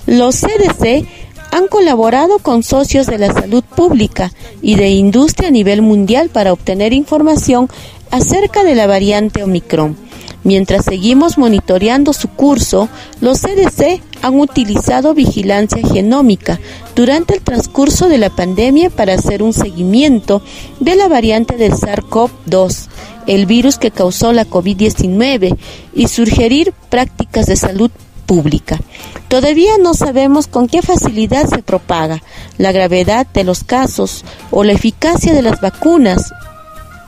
[0.07, 1.07] Los CDC
[1.53, 6.53] han colaborado con socios de la salud pública y de industria a nivel mundial para
[6.53, 7.68] obtener información
[8.11, 9.96] acerca de la variante Omicron.
[10.42, 12.88] Mientras seguimos monitoreando su curso,
[13.20, 16.59] los CDC han utilizado vigilancia genómica
[16.94, 20.42] durante el transcurso de la pandemia para hacer un seguimiento
[20.79, 22.88] de la variante del SARS-CoV-2,
[23.26, 25.57] el virus que causó la COVID-19,
[25.94, 27.90] y sugerir prácticas de salud
[28.24, 28.81] pública.
[29.29, 32.22] Todavía no sabemos con qué facilidad se propaga,
[32.59, 36.33] la gravedad de los casos o la eficacia de las vacunas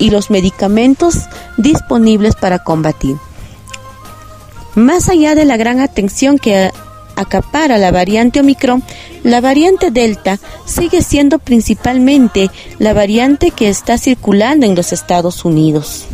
[0.02, 1.14] y los medicamentos
[1.58, 3.16] disponibles para combatir.
[4.74, 6.72] Más allá de la gran atención que
[7.14, 8.82] acapara la variante Omicron,
[9.22, 16.06] la variante Delta sigue siendo principalmente la variante que está circulando en los Estados Unidos.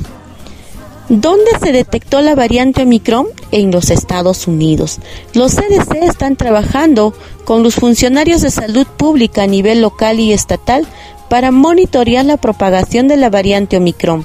[1.08, 3.28] ¿Dónde se detectó la variante Omicron?
[3.52, 4.98] En los Estados Unidos.
[5.32, 7.14] Los CDC están trabajando
[7.46, 10.86] con los funcionarios de salud pública a nivel local y estatal
[11.28, 14.24] para monitorear la propagación de la variante Omicron.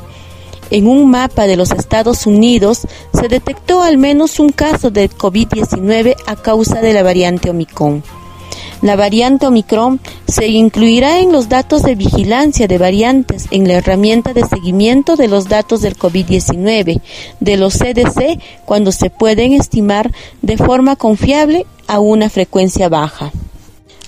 [0.71, 6.15] En un mapa de los Estados Unidos se detectó al menos un caso de COVID-19
[6.25, 8.03] a causa de la variante Omicron.
[8.81, 14.33] La variante Omicron se incluirá en los datos de vigilancia de variantes en la herramienta
[14.33, 17.01] de seguimiento de los datos del COVID-19
[17.39, 20.11] de los CDC cuando se pueden estimar
[20.41, 23.31] de forma confiable a una frecuencia baja.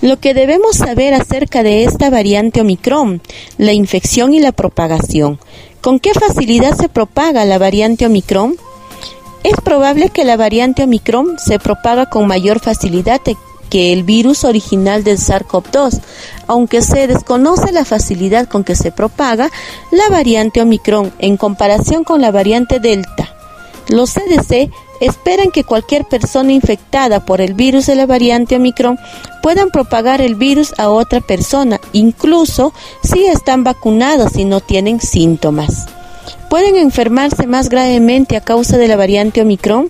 [0.06, 3.24] Lo que debemos saber acerca de esta variante Omicron,
[3.58, 5.40] la infección y la propagación.
[5.82, 8.56] ¿Con qué facilidad se propaga la variante Omicron?
[9.44, 13.20] Es probable que la variante Omicron se propaga con mayor facilidad
[13.72, 16.00] que el virus original del SARS-CoV-2.
[16.46, 19.50] Aunque se desconoce la facilidad con que se propaga
[19.90, 23.36] la variante Omicron en comparación con la variante Delta.
[23.88, 24.70] Los CDC
[25.02, 28.98] esperan que cualquier persona infectada por el virus de la variante Omicron
[29.42, 32.74] puedan propagar el virus a otra persona, incluso
[33.04, 35.88] si están vacunados y no tienen síntomas.
[36.50, 39.90] ¿Pueden enfermarse más gravemente a causa de la variante Omicron?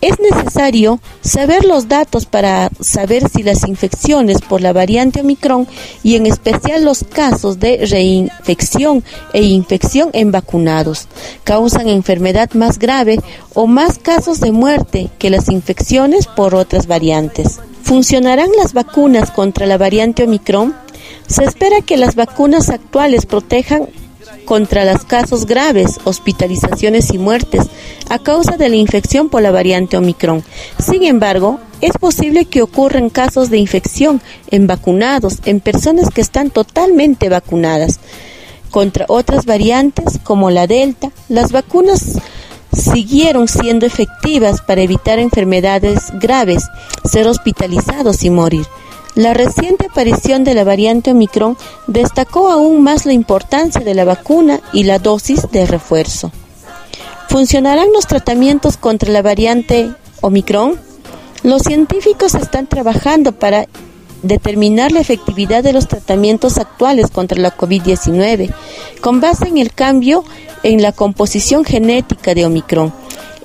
[0.00, 5.66] Es necesario saber los datos para saber si las infecciones por la variante Omicron
[6.02, 11.08] y en especial los casos de reinfección e infección en vacunados
[11.44, 13.20] causan enfermedad más grave
[13.54, 17.60] o más casos de muerte que las infecciones por otras variantes.
[17.82, 20.74] ¿Funcionarán las vacunas contra la variante Omicron?
[21.26, 23.88] Se espera que las vacunas actuales protejan
[24.46, 27.66] contra los casos graves, hospitalizaciones y muertes
[28.08, 30.42] a causa de la infección por la variante Omicron.
[30.78, 36.48] Sin embargo, es posible que ocurran casos de infección en vacunados, en personas que están
[36.48, 38.00] totalmente vacunadas.
[38.70, 42.18] Contra otras variantes como la Delta, las vacunas
[42.72, 46.64] siguieron siendo efectivas para evitar enfermedades graves,
[47.04, 48.66] ser hospitalizados y morir.
[49.16, 51.56] La reciente aparición de la variante Omicron
[51.86, 56.30] destacó aún más la importancia de la vacuna y la dosis de refuerzo.
[57.30, 59.90] ¿Funcionarán los tratamientos contra la variante
[60.20, 60.78] Omicron?
[61.42, 63.68] Los científicos están trabajando para
[64.22, 68.52] determinar la efectividad de los tratamientos actuales contra la COVID-19
[69.00, 70.24] con base en el cambio
[70.62, 72.92] en la composición genética de Omicron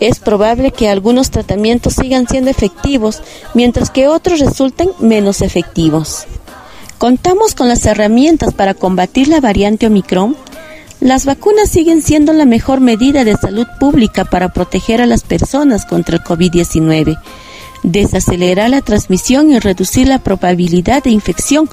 [0.01, 3.21] es probable que algunos tratamientos sigan siendo efectivos,
[3.53, 6.25] mientras que otros resulten menos efectivos.
[6.97, 10.35] ¿Contamos con las herramientas para combatir la variante Omicron?
[10.99, 15.85] Las vacunas siguen siendo la mejor medida de salud pública para proteger a las personas
[15.85, 17.19] contra el COVID-19,
[17.83, 21.69] desacelerar la transmisión y reducir la probabilidad de infección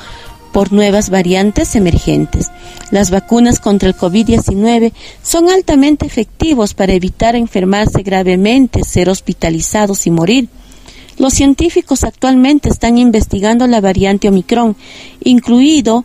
[0.53, 2.51] por nuevas variantes emergentes.
[2.91, 4.93] Las vacunas contra el COVID-19
[5.23, 10.49] son altamente efectivos para evitar enfermarse gravemente, ser hospitalizados y morir.
[11.19, 14.77] Los científicos actualmente están investigando la variante Omicron,
[15.23, 16.05] incluido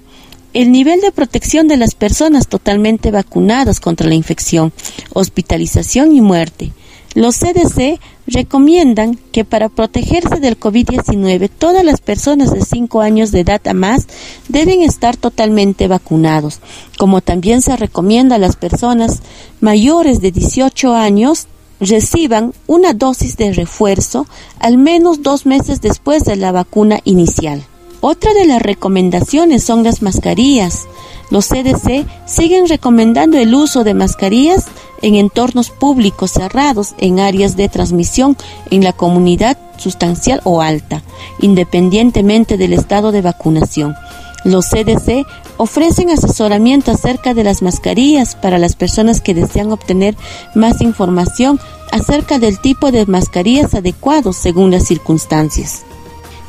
[0.53, 4.71] el nivel de protección de las personas totalmente vacunadas contra la infección,
[5.13, 6.71] hospitalización y muerte.
[7.16, 13.41] Los CDC recomiendan que para protegerse del COVID-19 todas las personas de 5 años de
[13.41, 14.07] edad a más
[14.47, 16.59] deben estar totalmente vacunados,
[16.97, 19.22] como también se recomienda a las personas
[19.61, 21.47] mayores de 18 años
[21.80, 24.26] reciban una dosis de refuerzo
[24.59, 27.64] al menos dos meses después de la vacuna inicial.
[27.99, 30.88] Otra de las recomendaciones son las mascarillas.
[31.30, 34.66] Los CDC siguen recomendando el uso de mascarillas
[35.04, 38.36] en entornos públicos cerrados, en áreas de transmisión
[38.72, 41.04] en la comunidad sustancial o alta,
[41.39, 43.95] independientemente del estado de vacunación.
[44.43, 45.26] Los CDC
[45.58, 50.16] ofrecen asesoramiento acerca de las mascarillas para las personas que desean obtener
[50.56, 51.60] más información
[51.91, 55.84] acerca del tipo de mascarillas adecuados según las circunstancias.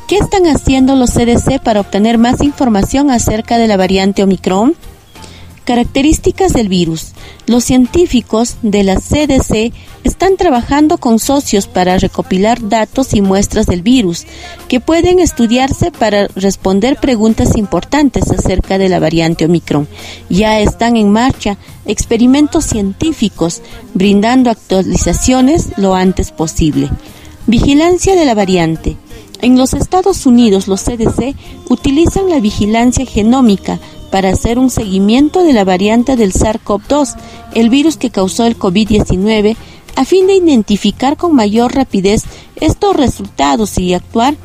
[0.07, 4.75] ¿Qué están haciendo los CDC para obtener más información acerca de la variante Omicron?
[5.65, 7.13] Características del virus.
[7.47, 13.81] Los científicos de la CDC están trabajando con socios para recopilar datos y muestras del
[13.81, 14.25] virus
[14.67, 19.87] que pueden estudiarse para responder preguntas importantes acerca de la variante Omicron.
[20.29, 21.57] Ya están en marcha
[21.87, 23.63] experimentos científicos
[23.95, 26.91] brindando actualizaciones lo antes posible.
[27.47, 28.97] Vigilancia de la variante.
[29.41, 31.35] En los Estados Unidos, los CDC
[31.69, 33.79] utilizan la vigilancia genómica
[34.15, 37.17] para hacer un seguimiento de la variante del SARS-CoV-2,
[37.53, 39.57] el virus que causó el COVID-19,
[39.97, 42.23] a fin de identificar con mayor rapidez
[42.55, 44.37] estos resultados y actuar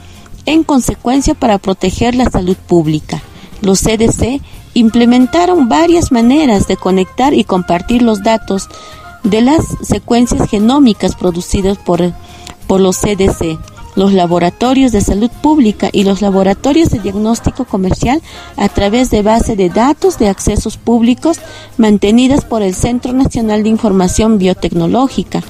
[0.45, 3.23] en consecuencia para proteger la salud pública.
[3.61, 4.41] Los CDC
[4.75, 8.68] implementaron varias maneras de conectar y compartir los datos
[9.23, 12.12] de las secuencias genómicas producidas por,
[12.66, 13.57] por los CDC
[13.97, 18.22] los laboratorios de salud pública y los laboratorios de diagnóstico comercial
[18.57, 21.38] a través de base de datos de accesos públicos
[21.76, 25.43] mantenidas por el Centro Nacional de Información Biotecnológica,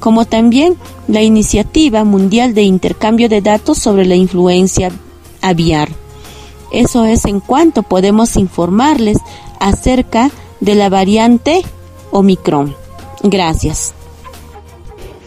[0.00, 0.76] como también
[1.08, 4.92] la Iniciativa Mundial de Intercambio de Datos sobre la Influencia
[5.42, 5.88] Aviar.
[6.70, 9.18] Eso es en cuanto podemos informarles
[9.58, 10.30] acerca
[10.60, 11.62] de la variante
[12.10, 12.74] Omicron.
[13.22, 13.94] Gracias.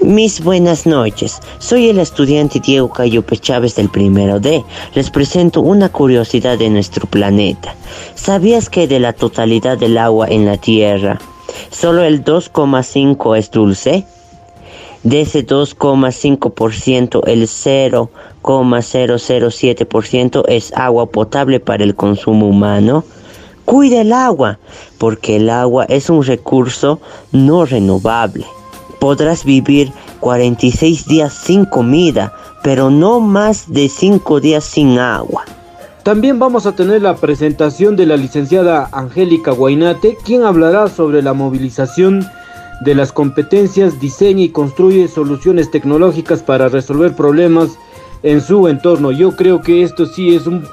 [0.01, 1.39] Mis buenas noches.
[1.59, 4.65] Soy el estudiante Diego Cayope Chávez del primero D.
[4.95, 7.75] Les presento una curiosidad de nuestro planeta.
[8.15, 11.19] ¿Sabías que de la totalidad del agua en la Tierra,
[11.69, 14.07] solo el 2,5 es dulce?
[15.03, 23.03] De ese 2,5%, el 0,007% es agua potable para el consumo humano.
[23.65, 24.57] Cuida el agua,
[24.97, 26.99] porque el agua es un recurso
[27.31, 28.47] no renovable
[29.01, 32.33] podrás vivir 46 días sin comida,
[32.63, 35.43] pero no más de 5 días sin agua.
[36.03, 41.33] También vamos a tener la presentación de la licenciada Angélica Guainate, quien hablará sobre la
[41.33, 42.23] movilización
[42.85, 47.79] de las competencias diseña y construye soluciones tecnológicas para resolver problemas
[48.21, 49.11] en su entorno.
[49.11, 50.63] Yo creo que esto sí es un,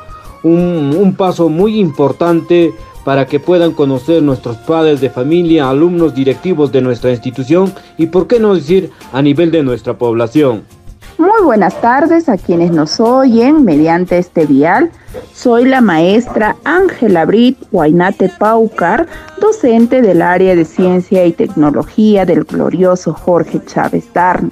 [0.42, 2.74] un, paso muy importante
[3.08, 8.26] para que puedan conocer nuestros padres de familia, alumnos directivos de nuestra institución y, por
[8.26, 10.64] qué no decir, a nivel de nuestra población.
[11.16, 14.90] Muy buenas tardes a quienes nos oyen mediante este vial.
[15.32, 19.06] Soy la maestra Ángela Brit Guainate Paucar,
[19.40, 24.50] docente del área de Ciencia y Tecnología del glorioso Jorge Chávez Darne,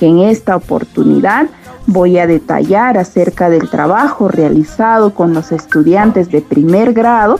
[0.00, 1.48] que en esta oportunidad
[1.86, 7.38] voy a detallar acerca del trabajo realizado con los estudiantes de primer grado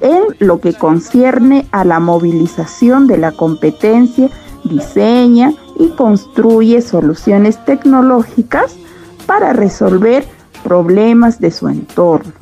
[0.00, 4.30] en lo que concierne a la movilización de la competencia
[4.64, 8.76] diseña y construye soluciones tecnológicas
[9.26, 10.24] para resolver
[10.62, 12.32] problemas de su entorno.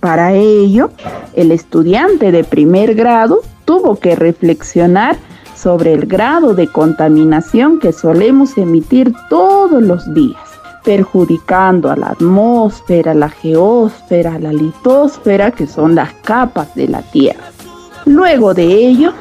[0.00, 0.90] Para ello,
[1.34, 5.16] el estudiante de primer grado tuvo que reflexionar
[5.54, 10.47] sobre el grado de contaminación que solemos emitir todos los días,
[10.88, 17.44] perjudicando a la atmósfera, la geósfera, la litosfera, que son las capas de la Tierra.
[18.06, 19.12] Luego de ello,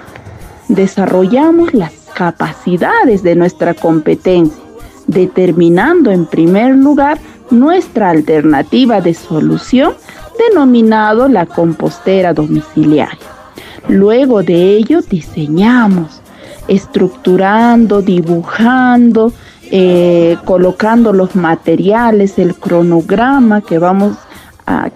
[0.70, 4.63] desarrollamos las capacidades de nuestra competencia,
[5.07, 7.20] determinando en primer lugar
[7.51, 9.93] nuestra alternativa de solución
[10.49, 13.20] denominado la compostera domiciliaria.
[13.89, 16.22] Luego de ello diseñamos,
[16.70, 19.34] estructurando, dibujando,
[19.72, 24.18] eh, colocando los materiales, el cronograma que, vamos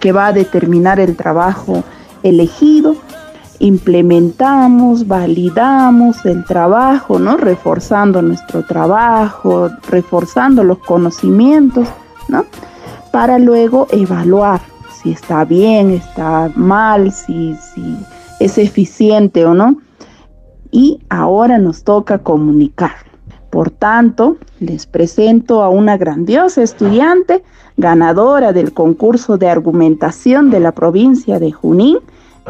[0.00, 1.82] que va a determinar el trabajo
[2.22, 2.96] elegido
[3.62, 7.36] implementamos, validamos el trabajo, ¿no?
[7.36, 11.86] Reforzando nuestro trabajo, reforzando los conocimientos,
[12.28, 12.44] ¿no?
[13.12, 14.60] Para luego evaluar
[15.02, 17.96] si está bien, está mal, si, si
[18.40, 19.76] es eficiente o no.
[20.70, 23.11] Y ahora nos toca comunicar.
[23.52, 27.44] Por tanto, les presento a una grandiosa estudiante,
[27.76, 31.98] ganadora del concurso de argumentación de la provincia de Junín,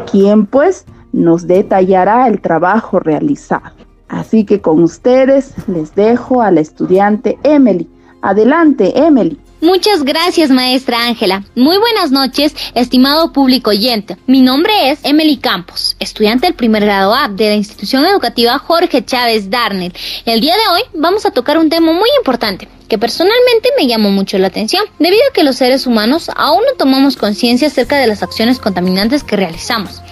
[0.08, 3.74] quien pues nos detallará el trabajo realizado.
[4.06, 7.90] Así que con ustedes les dejo a la estudiante Emily.
[8.20, 9.40] Adelante, Emily.
[9.62, 11.44] Muchas gracias, maestra Ángela.
[11.54, 14.16] Muy buenas noches, estimado público oyente.
[14.26, 19.04] Mi nombre es Emily Campos, estudiante del primer grado A de la institución educativa Jorge
[19.04, 19.94] Chávez Darnell.
[20.24, 24.10] El día de hoy vamos a tocar un tema muy importante, que personalmente me llamó
[24.10, 28.08] mucho la atención, debido a que los seres humanos aún no tomamos conciencia acerca de
[28.08, 30.02] las acciones contaminantes que realizamos,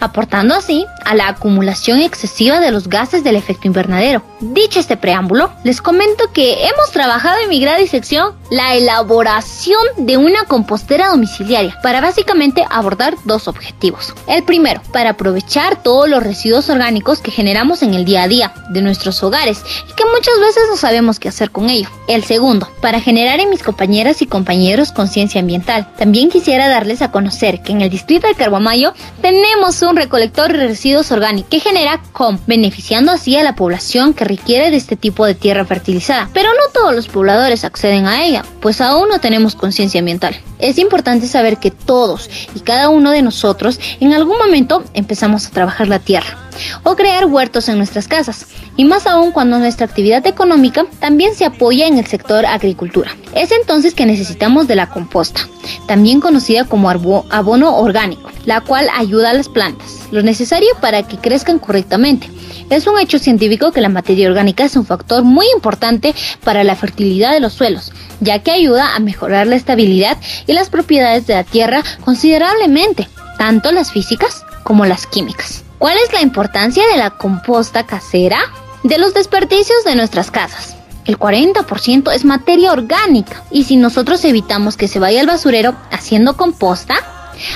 [0.00, 4.22] aportando así a la acumulación excesiva de los gases del efecto invernadero.
[4.40, 9.80] Dicho este preámbulo, les comento que hemos trabajado en mi grado y sección la elaboración
[9.98, 14.14] de una compostera domiciliaria para básicamente abordar dos objetivos.
[14.26, 18.52] El primero, para aprovechar todos los residuos orgánicos que generamos en el día a día
[18.70, 21.88] de nuestros hogares y que muchas veces no sabemos qué hacer con ello.
[22.08, 25.86] El segundo, para generar en mis compañeras y compañeros conciencia ambiental.
[25.96, 30.66] También quisiera darles a conocer que en el distrito de Carguamayo tenemos un recolector de
[30.66, 35.26] residuos orgánicos que genera COM, beneficiando así a la población que requiere de este tipo
[35.26, 36.28] de tierra fertilizada.
[36.32, 40.34] Pero no todos los pobladores acceden a ella, pues aún no tenemos conciencia ambiental.
[40.58, 45.50] Es importante saber que todos y cada uno de nosotros en algún momento empezamos a
[45.50, 46.49] trabajar la tierra
[46.82, 48.46] o crear huertos en nuestras casas,
[48.76, 53.14] y más aún cuando nuestra actividad económica también se apoya en el sector agricultura.
[53.34, 55.48] Es entonces que necesitamos de la composta,
[55.86, 61.18] también conocida como abono orgánico, la cual ayuda a las plantas, lo necesario para que
[61.18, 62.28] crezcan correctamente.
[62.70, 66.76] Es un hecho científico que la materia orgánica es un factor muy importante para la
[66.76, 71.34] fertilidad de los suelos, ya que ayuda a mejorar la estabilidad y las propiedades de
[71.34, 75.64] la tierra considerablemente, tanto las físicas como las químicas.
[75.80, 78.38] ¿Cuál es la importancia de la composta casera?
[78.82, 80.76] De los desperdicios de nuestras casas.
[81.06, 86.36] El 40% es materia orgánica y si nosotros evitamos que se vaya al basurero haciendo
[86.36, 86.96] composta,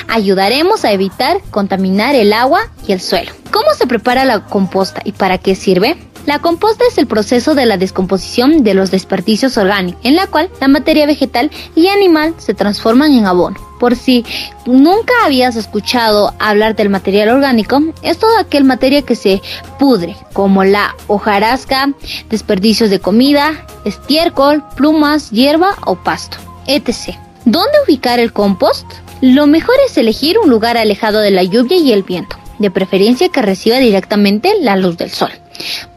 [0.08, 3.30] ayudaremos a evitar contaminar el agua y el suelo.
[3.50, 5.98] ¿Cómo se prepara la composta y para qué sirve?
[6.26, 10.48] La composta es el proceso de la descomposición de los desperdicios orgánicos, en la cual
[10.58, 13.60] la materia vegetal y animal se transforman en abono.
[13.78, 14.24] Por si
[14.64, 19.42] nunca habías escuchado hablar del material orgánico, es toda aquel materia que se
[19.78, 21.92] pudre, como la hojarasca,
[22.30, 27.16] desperdicios de comida, estiércol, plumas, hierba o pasto, etc.
[27.44, 28.86] ¿Dónde ubicar el compost?
[29.20, 33.28] Lo mejor es elegir un lugar alejado de la lluvia y el viento, de preferencia
[33.28, 35.30] que reciba directamente la luz del sol.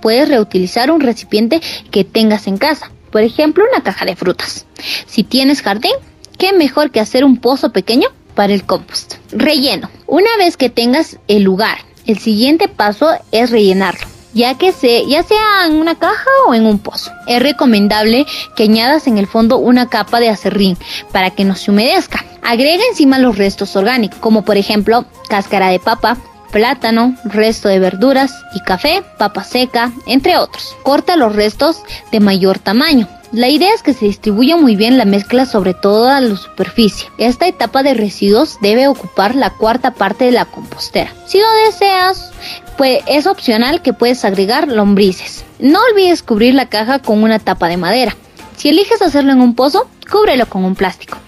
[0.02, 4.66] Puedes reutilizar un recipiente que tengas en casa, por ejemplo una caja de frutas.
[5.06, 5.94] Si tienes jardín,
[6.38, 9.16] qué mejor que hacer un pozo pequeño para el compost.
[9.32, 9.90] Relleno.
[10.06, 15.24] Una vez que tengas el lugar, el siguiente paso es rellenarlo ya que se, ya
[15.24, 17.12] sea en una caja o en un pozo.
[17.26, 20.78] Es recomendable que añadas en el fondo una capa de acerrín
[21.12, 22.24] para que no se humedezca.
[22.44, 26.18] Agrega encima los restos orgánicos, como por ejemplo cáscara de papa,
[26.52, 30.76] plátano, resto de verduras y café, papa seca, entre otros.
[30.84, 31.82] Corta los restos
[32.12, 33.08] de mayor tamaño.
[33.34, 37.10] La idea es que se distribuya muy bien la mezcla sobre toda la superficie.
[37.18, 41.14] Esta etapa de residuos debe ocupar la cuarta parte de la compostera.
[41.26, 42.32] Si lo deseas,
[42.78, 45.44] pues es opcional que puedes agregar lombrices.
[45.60, 48.16] No olvides cubrir la caja con una tapa de madera.
[48.58, 51.20] Si eliges hacerlo en un pozo, cúbrelo con un plástico.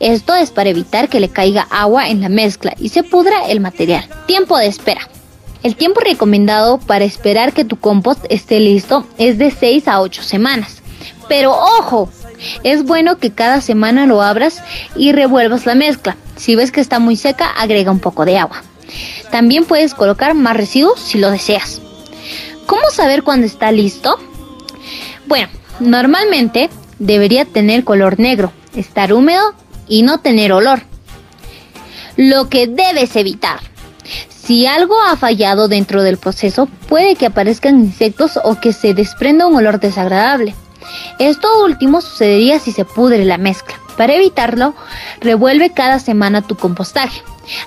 [0.00, 3.60] Esto es para evitar que le caiga agua en la mezcla y se pudra el
[3.60, 4.08] material.
[4.26, 5.06] Tiempo de espera.
[5.62, 10.22] El tiempo recomendado para esperar que tu compost esté listo es de 6 a 8
[10.22, 10.82] semanas.
[11.28, 12.08] Pero ojo,
[12.62, 14.62] es bueno que cada semana lo abras
[14.96, 16.16] y revuelvas la mezcla.
[16.36, 18.62] Si ves que está muy seca, agrega un poco de agua.
[19.30, 21.82] También puedes colocar más residuos si lo deseas.
[22.64, 24.18] ¿Cómo saber cuándo está listo?
[25.26, 25.48] Bueno,
[25.80, 29.54] normalmente debería tener color negro, estar húmedo
[29.86, 30.82] y no tener olor.
[32.16, 33.60] Lo que debes evitar.
[34.28, 39.46] Si algo ha fallado dentro del proceso, puede que aparezcan insectos o que se desprenda
[39.46, 40.54] un olor desagradable.
[41.18, 43.78] Esto último sucedería si se pudre la mezcla.
[43.96, 44.74] Para evitarlo,
[45.20, 47.20] revuelve cada semana tu compostaje.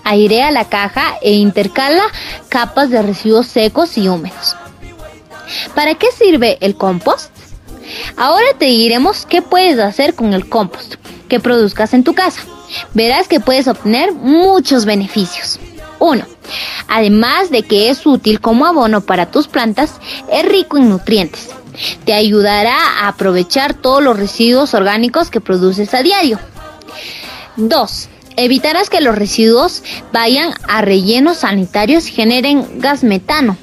[0.03, 2.03] Airea la caja e intercala
[2.49, 4.55] capas de residuos secos y húmedos.
[5.76, 7.41] ¿Para qué sirve el compost?
[8.18, 10.96] Ahora te diremos qué puedes hacer con el compost
[11.28, 12.42] que produzcas en tu casa.
[12.94, 15.60] Verás que puedes obtener muchos beneficios.
[16.00, 16.26] 1.
[16.88, 19.94] Además de que es útil como abono para tus plantas,
[20.32, 21.50] es rico en nutrientes.
[22.06, 26.39] Te ayudará a aprovechar todos los residuos orgánicos que produces a diario.
[27.58, 28.10] 2.
[28.38, 33.58] Evitarás que los residuos vayan a rellenos sanitarios y generen gas metano.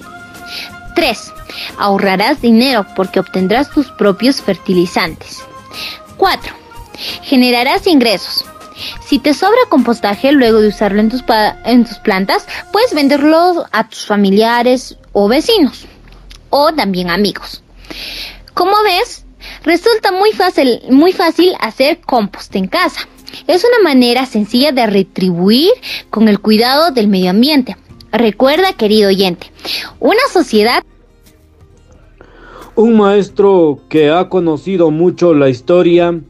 [0.94, 1.32] 3.
[1.78, 5.42] Ahorrarás dinero porque obtendrás tus propios fertilizantes.
[6.16, 6.54] 4.
[7.22, 8.44] Generarás ingresos.
[9.04, 11.24] Si te sobra compostaje luego de usarlo en tus,
[11.64, 15.86] en tus plantas, puedes venderlo a tus familiares o vecinos
[16.50, 17.62] o también amigos.
[18.54, 19.24] Como ves,
[19.62, 23.00] resulta muy fácil, muy fácil hacer compost en casa.
[23.46, 25.72] Es una manera sencilla de retribuir
[26.10, 27.76] con el cuidado del medio ambiente.
[28.10, 29.52] Recuerda, querido oyente,
[30.00, 30.82] una sociedad
[32.78, 36.20] un maestro que ha conocido mucho la historia,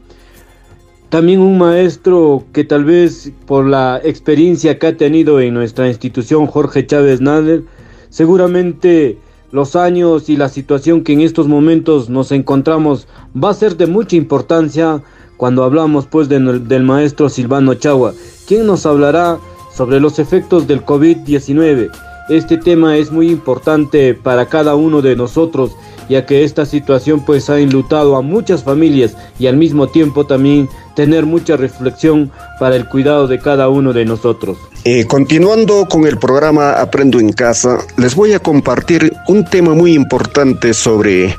[1.09, 6.47] también un maestro que tal vez por la experiencia que ha tenido en nuestra institución
[6.47, 7.65] Jorge Chávez Nader,
[8.09, 9.19] seguramente
[9.51, 13.85] los años y la situación que en estos momentos nos encontramos va a ser de
[13.85, 15.03] mucha importancia
[15.37, 18.15] cuando hablamos pues del maestro Silvano Chagua,
[18.47, 19.37] quien nos hablará
[19.71, 21.91] sobre los efectos del COVID-19.
[22.29, 25.75] Este tema es muy importante para cada uno de nosotros
[26.09, 30.67] ya que esta situación pues ha enlutado a muchas familias y al mismo tiempo también
[30.95, 34.57] tener mucha reflexión para el cuidado de cada uno de nosotros.
[34.83, 39.93] Eh, continuando con el programa Aprendo en Casa, les voy a compartir un tema muy
[39.93, 41.35] importante sobre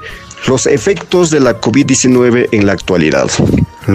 [0.47, 3.29] los efectos de la COVID-19 en la actualidad.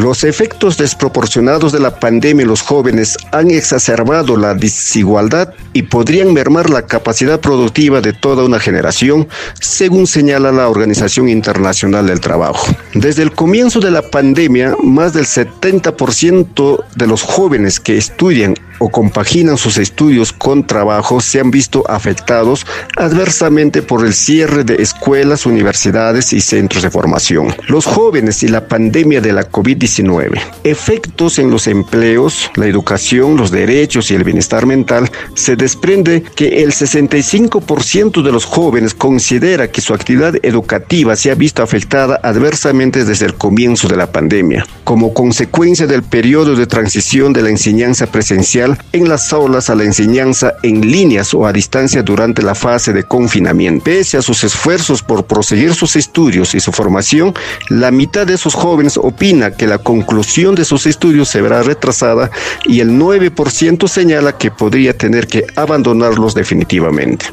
[0.01, 6.33] Los efectos desproporcionados de la pandemia en los jóvenes han exacerbado la desigualdad y podrían
[6.33, 9.29] mermar la capacidad productiva de toda una generación,
[9.61, 12.67] según señala la Organización Internacional del Trabajo.
[12.93, 18.89] Desde el comienzo de la pandemia, más del 70% de los jóvenes que estudian o
[18.89, 22.65] compaginan sus estudios con trabajo se han visto afectados
[22.95, 27.55] adversamente por el cierre de escuelas, universidades y centros de formación.
[27.67, 33.51] Los jóvenes y la pandemia de la COVID-19, efectos en los empleos, la educación, los
[33.51, 39.81] derechos y el bienestar mental, se desprende que el 65% de los jóvenes considera que
[39.81, 45.13] su actividad educativa se ha visto afectada adversamente desde el comienzo de la pandemia, como
[45.13, 50.53] consecuencia del periodo de transición de la enseñanza presencial en las aulas a la enseñanza
[50.63, 53.83] en líneas o a distancia durante la fase de confinamiento.
[53.83, 57.33] Pese a sus esfuerzos por proseguir sus estudios y su formación,
[57.69, 62.31] la mitad de esos jóvenes opina que la conclusión de sus estudios se verá retrasada
[62.65, 67.25] y el 9% señala que podría tener que abandonarlos definitivamente.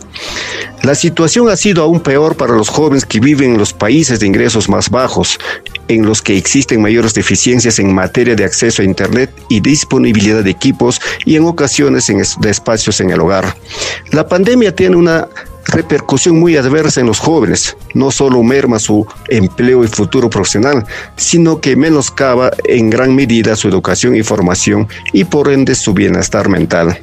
[0.83, 4.27] La situación ha sido aún peor para los jóvenes que viven en los países de
[4.27, 5.39] ingresos más bajos,
[5.89, 10.51] en los que existen mayores deficiencias en materia de acceso a Internet y disponibilidad de
[10.51, 13.57] equipos y en ocasiones en de espacios en el hogar.
[14.13, 15.29] La pandemia tiene una
[15.67, 17.77] repercusión muy adversa en los jóvenes.
[17.95, 20.85] No solo merma su empleo y futuro profesional,
[21.17, 26.49] sino que menoscaba en gran medida su educación y formación y por ende su bienestar
[26.49, 26.99] mental.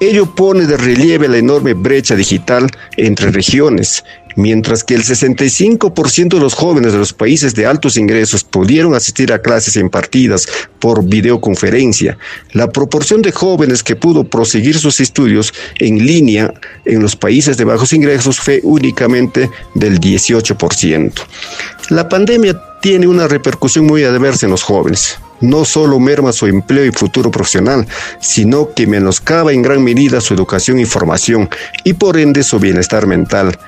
[0.00, 4.04] Ello pone de relieve la enorme brecha digital entre regiones,
[4.36, 9.32] Mientras que el 65% de los jóvenes de los países de altos ingresos pudieron asistir
[9.32, 10.46] a clases impartidas
[10.78, 12.18] por videoconferencia,
[12.52, 16.52] la proporción de jóvenes que pudo proseguir sus estudios en línea
[16.84, 21.12] en los países de bajos ingresos fue únicamente del 18%.
[21.90, 25.18] La pandemia tiene una repercusión muy adversa en los jóvenes.
[25.40, 27.86] No solo merma su empleo y futuro profesional,
[28.20, 31.48] sino que menoscaba en gran medida su educación y formación
[31.84, 33.58] y por ende su bienestar mental.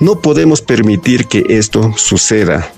[0.00, 2.70] No podemos permitir que esto suceda.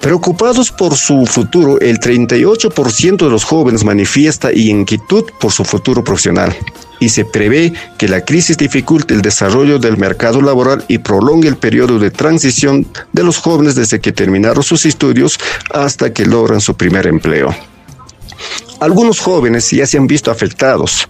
[0.00, 6.54] Preocupados por su futuro, el 38% de los jóvenes manifiesta inquietud por su futuro profesional
[7.00, 11.56] y se prevé que la crisis dificulte el desarrollo del mercado laboral y prolongue el
[11.56, 15.38] periodo de transición de los jóvenes desde que terminaron sus estudios
[15.72, 17.54] hasta que logran su primer empleo.
[18.80, 21.08] Algunos jóvenes ya se han visto afectados,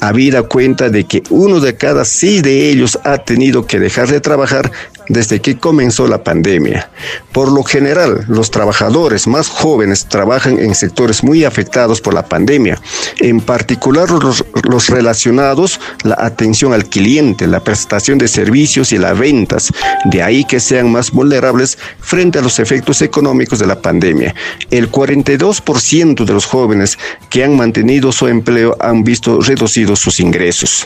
[0.00, 4.20] habida cuenta de que uno de cada seis de ellos ha tenido que dejar de
[4.20, 4.70] trabajar
[5.08, 6.90] desde que comenzó la pandemia.
[7.32, 12.80] Por lo general, los trabajadores más jóvenes trabajan en sectores muy afectados por la pandemia,
[13.20, 19.18] en particular los, los relacionados la atención al cliente, la prestación de servicios y las
[19.18, 19.72] ventas,
[20.04, 24.34] de ahí que sean más vulnerables frente a los efectos económicos de la pandemia.
[24.70, 26.98] El 42% de los jóvenes
[27.30, 30.84] que han mantenido su empleo han visto reducidos sus ingresos.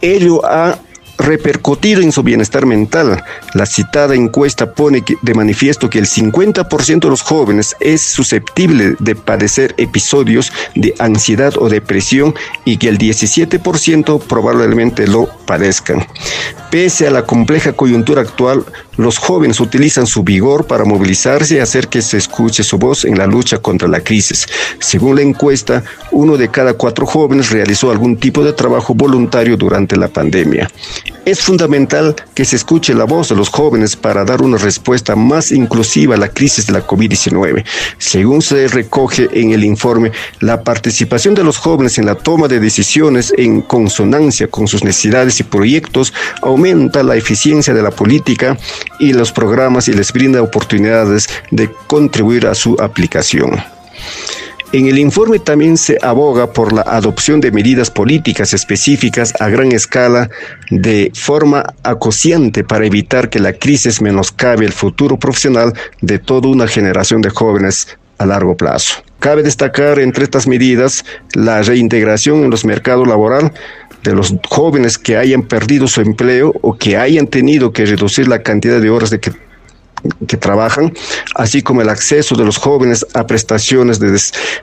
[0.00, 0.78] Ello ha
[1.24, 3.22] repercutido en su bienestar mental.
[3.54, 9.14] La citada encuesta pone de manifiesto que el 50% de los jóvenes es susceptible de
[9.14, 16.06] padecer episodios de ansiedad o depresión y que el 17% probablemente lo padezcan.
[16.70, 18.64] Pese a la compleja coyuntura actual,
[18.96, 23.18] los jóvenes utilizan su vigor para movilizarse y hacer que se escuche su voz en
[23.18, 24.46] la lucha contra la crisis.
[24.78, 25.82] Según la encuesta,
[26.12, 30.68] uno de cada cuatro jóvenes realizó algún tipo de trabajo voluntario durante la pandemia.
[31.24, 35.52] Es fundamental que se escuche la voz de los jóvenes para dar una respuesta más
[35.52, 37.64] inclusiva a la crisis de la COVID-19.
[37.96, 42.60] Según se recoge en el informe, la participación de los jóvenes en la toma de
[42.60, 48.58] decisiones en consonancia con sus necesidades y proyectos aumenta la eficiencia de la política
[48.98, 53.62] y los programas y les brinda oportunidades de contribuir a su aplicación.
[54.74, 59.70] En el informe también se aboga por la adopción de medidas políticas específicas a gran
[59.70, 60.30] escala
[60.68, 66.66] de forma acuciante para evitar que la crisis menoscabe el futuro profesional de toda una
[66.66, 67.86] generación de jóvenes
[68.18, 69.04] a largo plazo.
[69.20, 71.04] Cabe destacar entre estas medidas
[71.34, 73.52] la reintegración en los mercados laborales
[74.04, 78.42] de los jóvenes que hayan perdido su empleo o que hayan tenido que reducir la
[78.42, 79.32] cantidad de horas de que
[80.28, 80.92] que trabajan,
[81.34, 84.20] así como el acceso de los jóvenes a prestaciones de,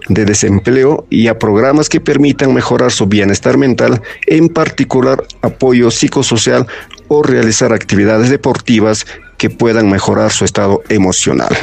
[0.08, 6.68] de, desempleo y a programas que permitan mejorar su bienestar mental, en particular apoyo psicosocial
[7.08, 11.58] o realizar actividades deportivas que puedan mejorar su estado emocional.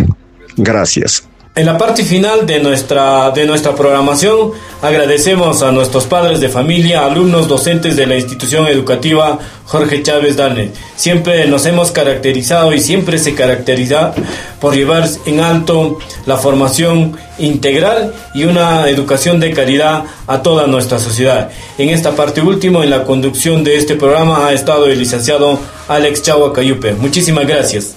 [0.57, 1.28] Gracias.
[1.59, 7.05] En la parte final de nuestra, de nuestra programación agradecemos a nuestros padres de familia,
[7.05, 10.71] alumnos, docentes de la institución educativa Jorge Chávez Darnes.
[10.95, 14.15] Siempre nos hemos caracterizado y siempre se caracteriza
[14.61, 21.01] por llevar en alto la formación integral y una educación de calidad a toda nuestra
[21.01, 21.51] sociedad.
[21.77, 26.23] En esta parte última, en la conducción de este programa, ha estado el licenciado Alex
[26.23, 26.93] Chagua Cayupe.
[26.93, 27.97] Muchísimas gracias.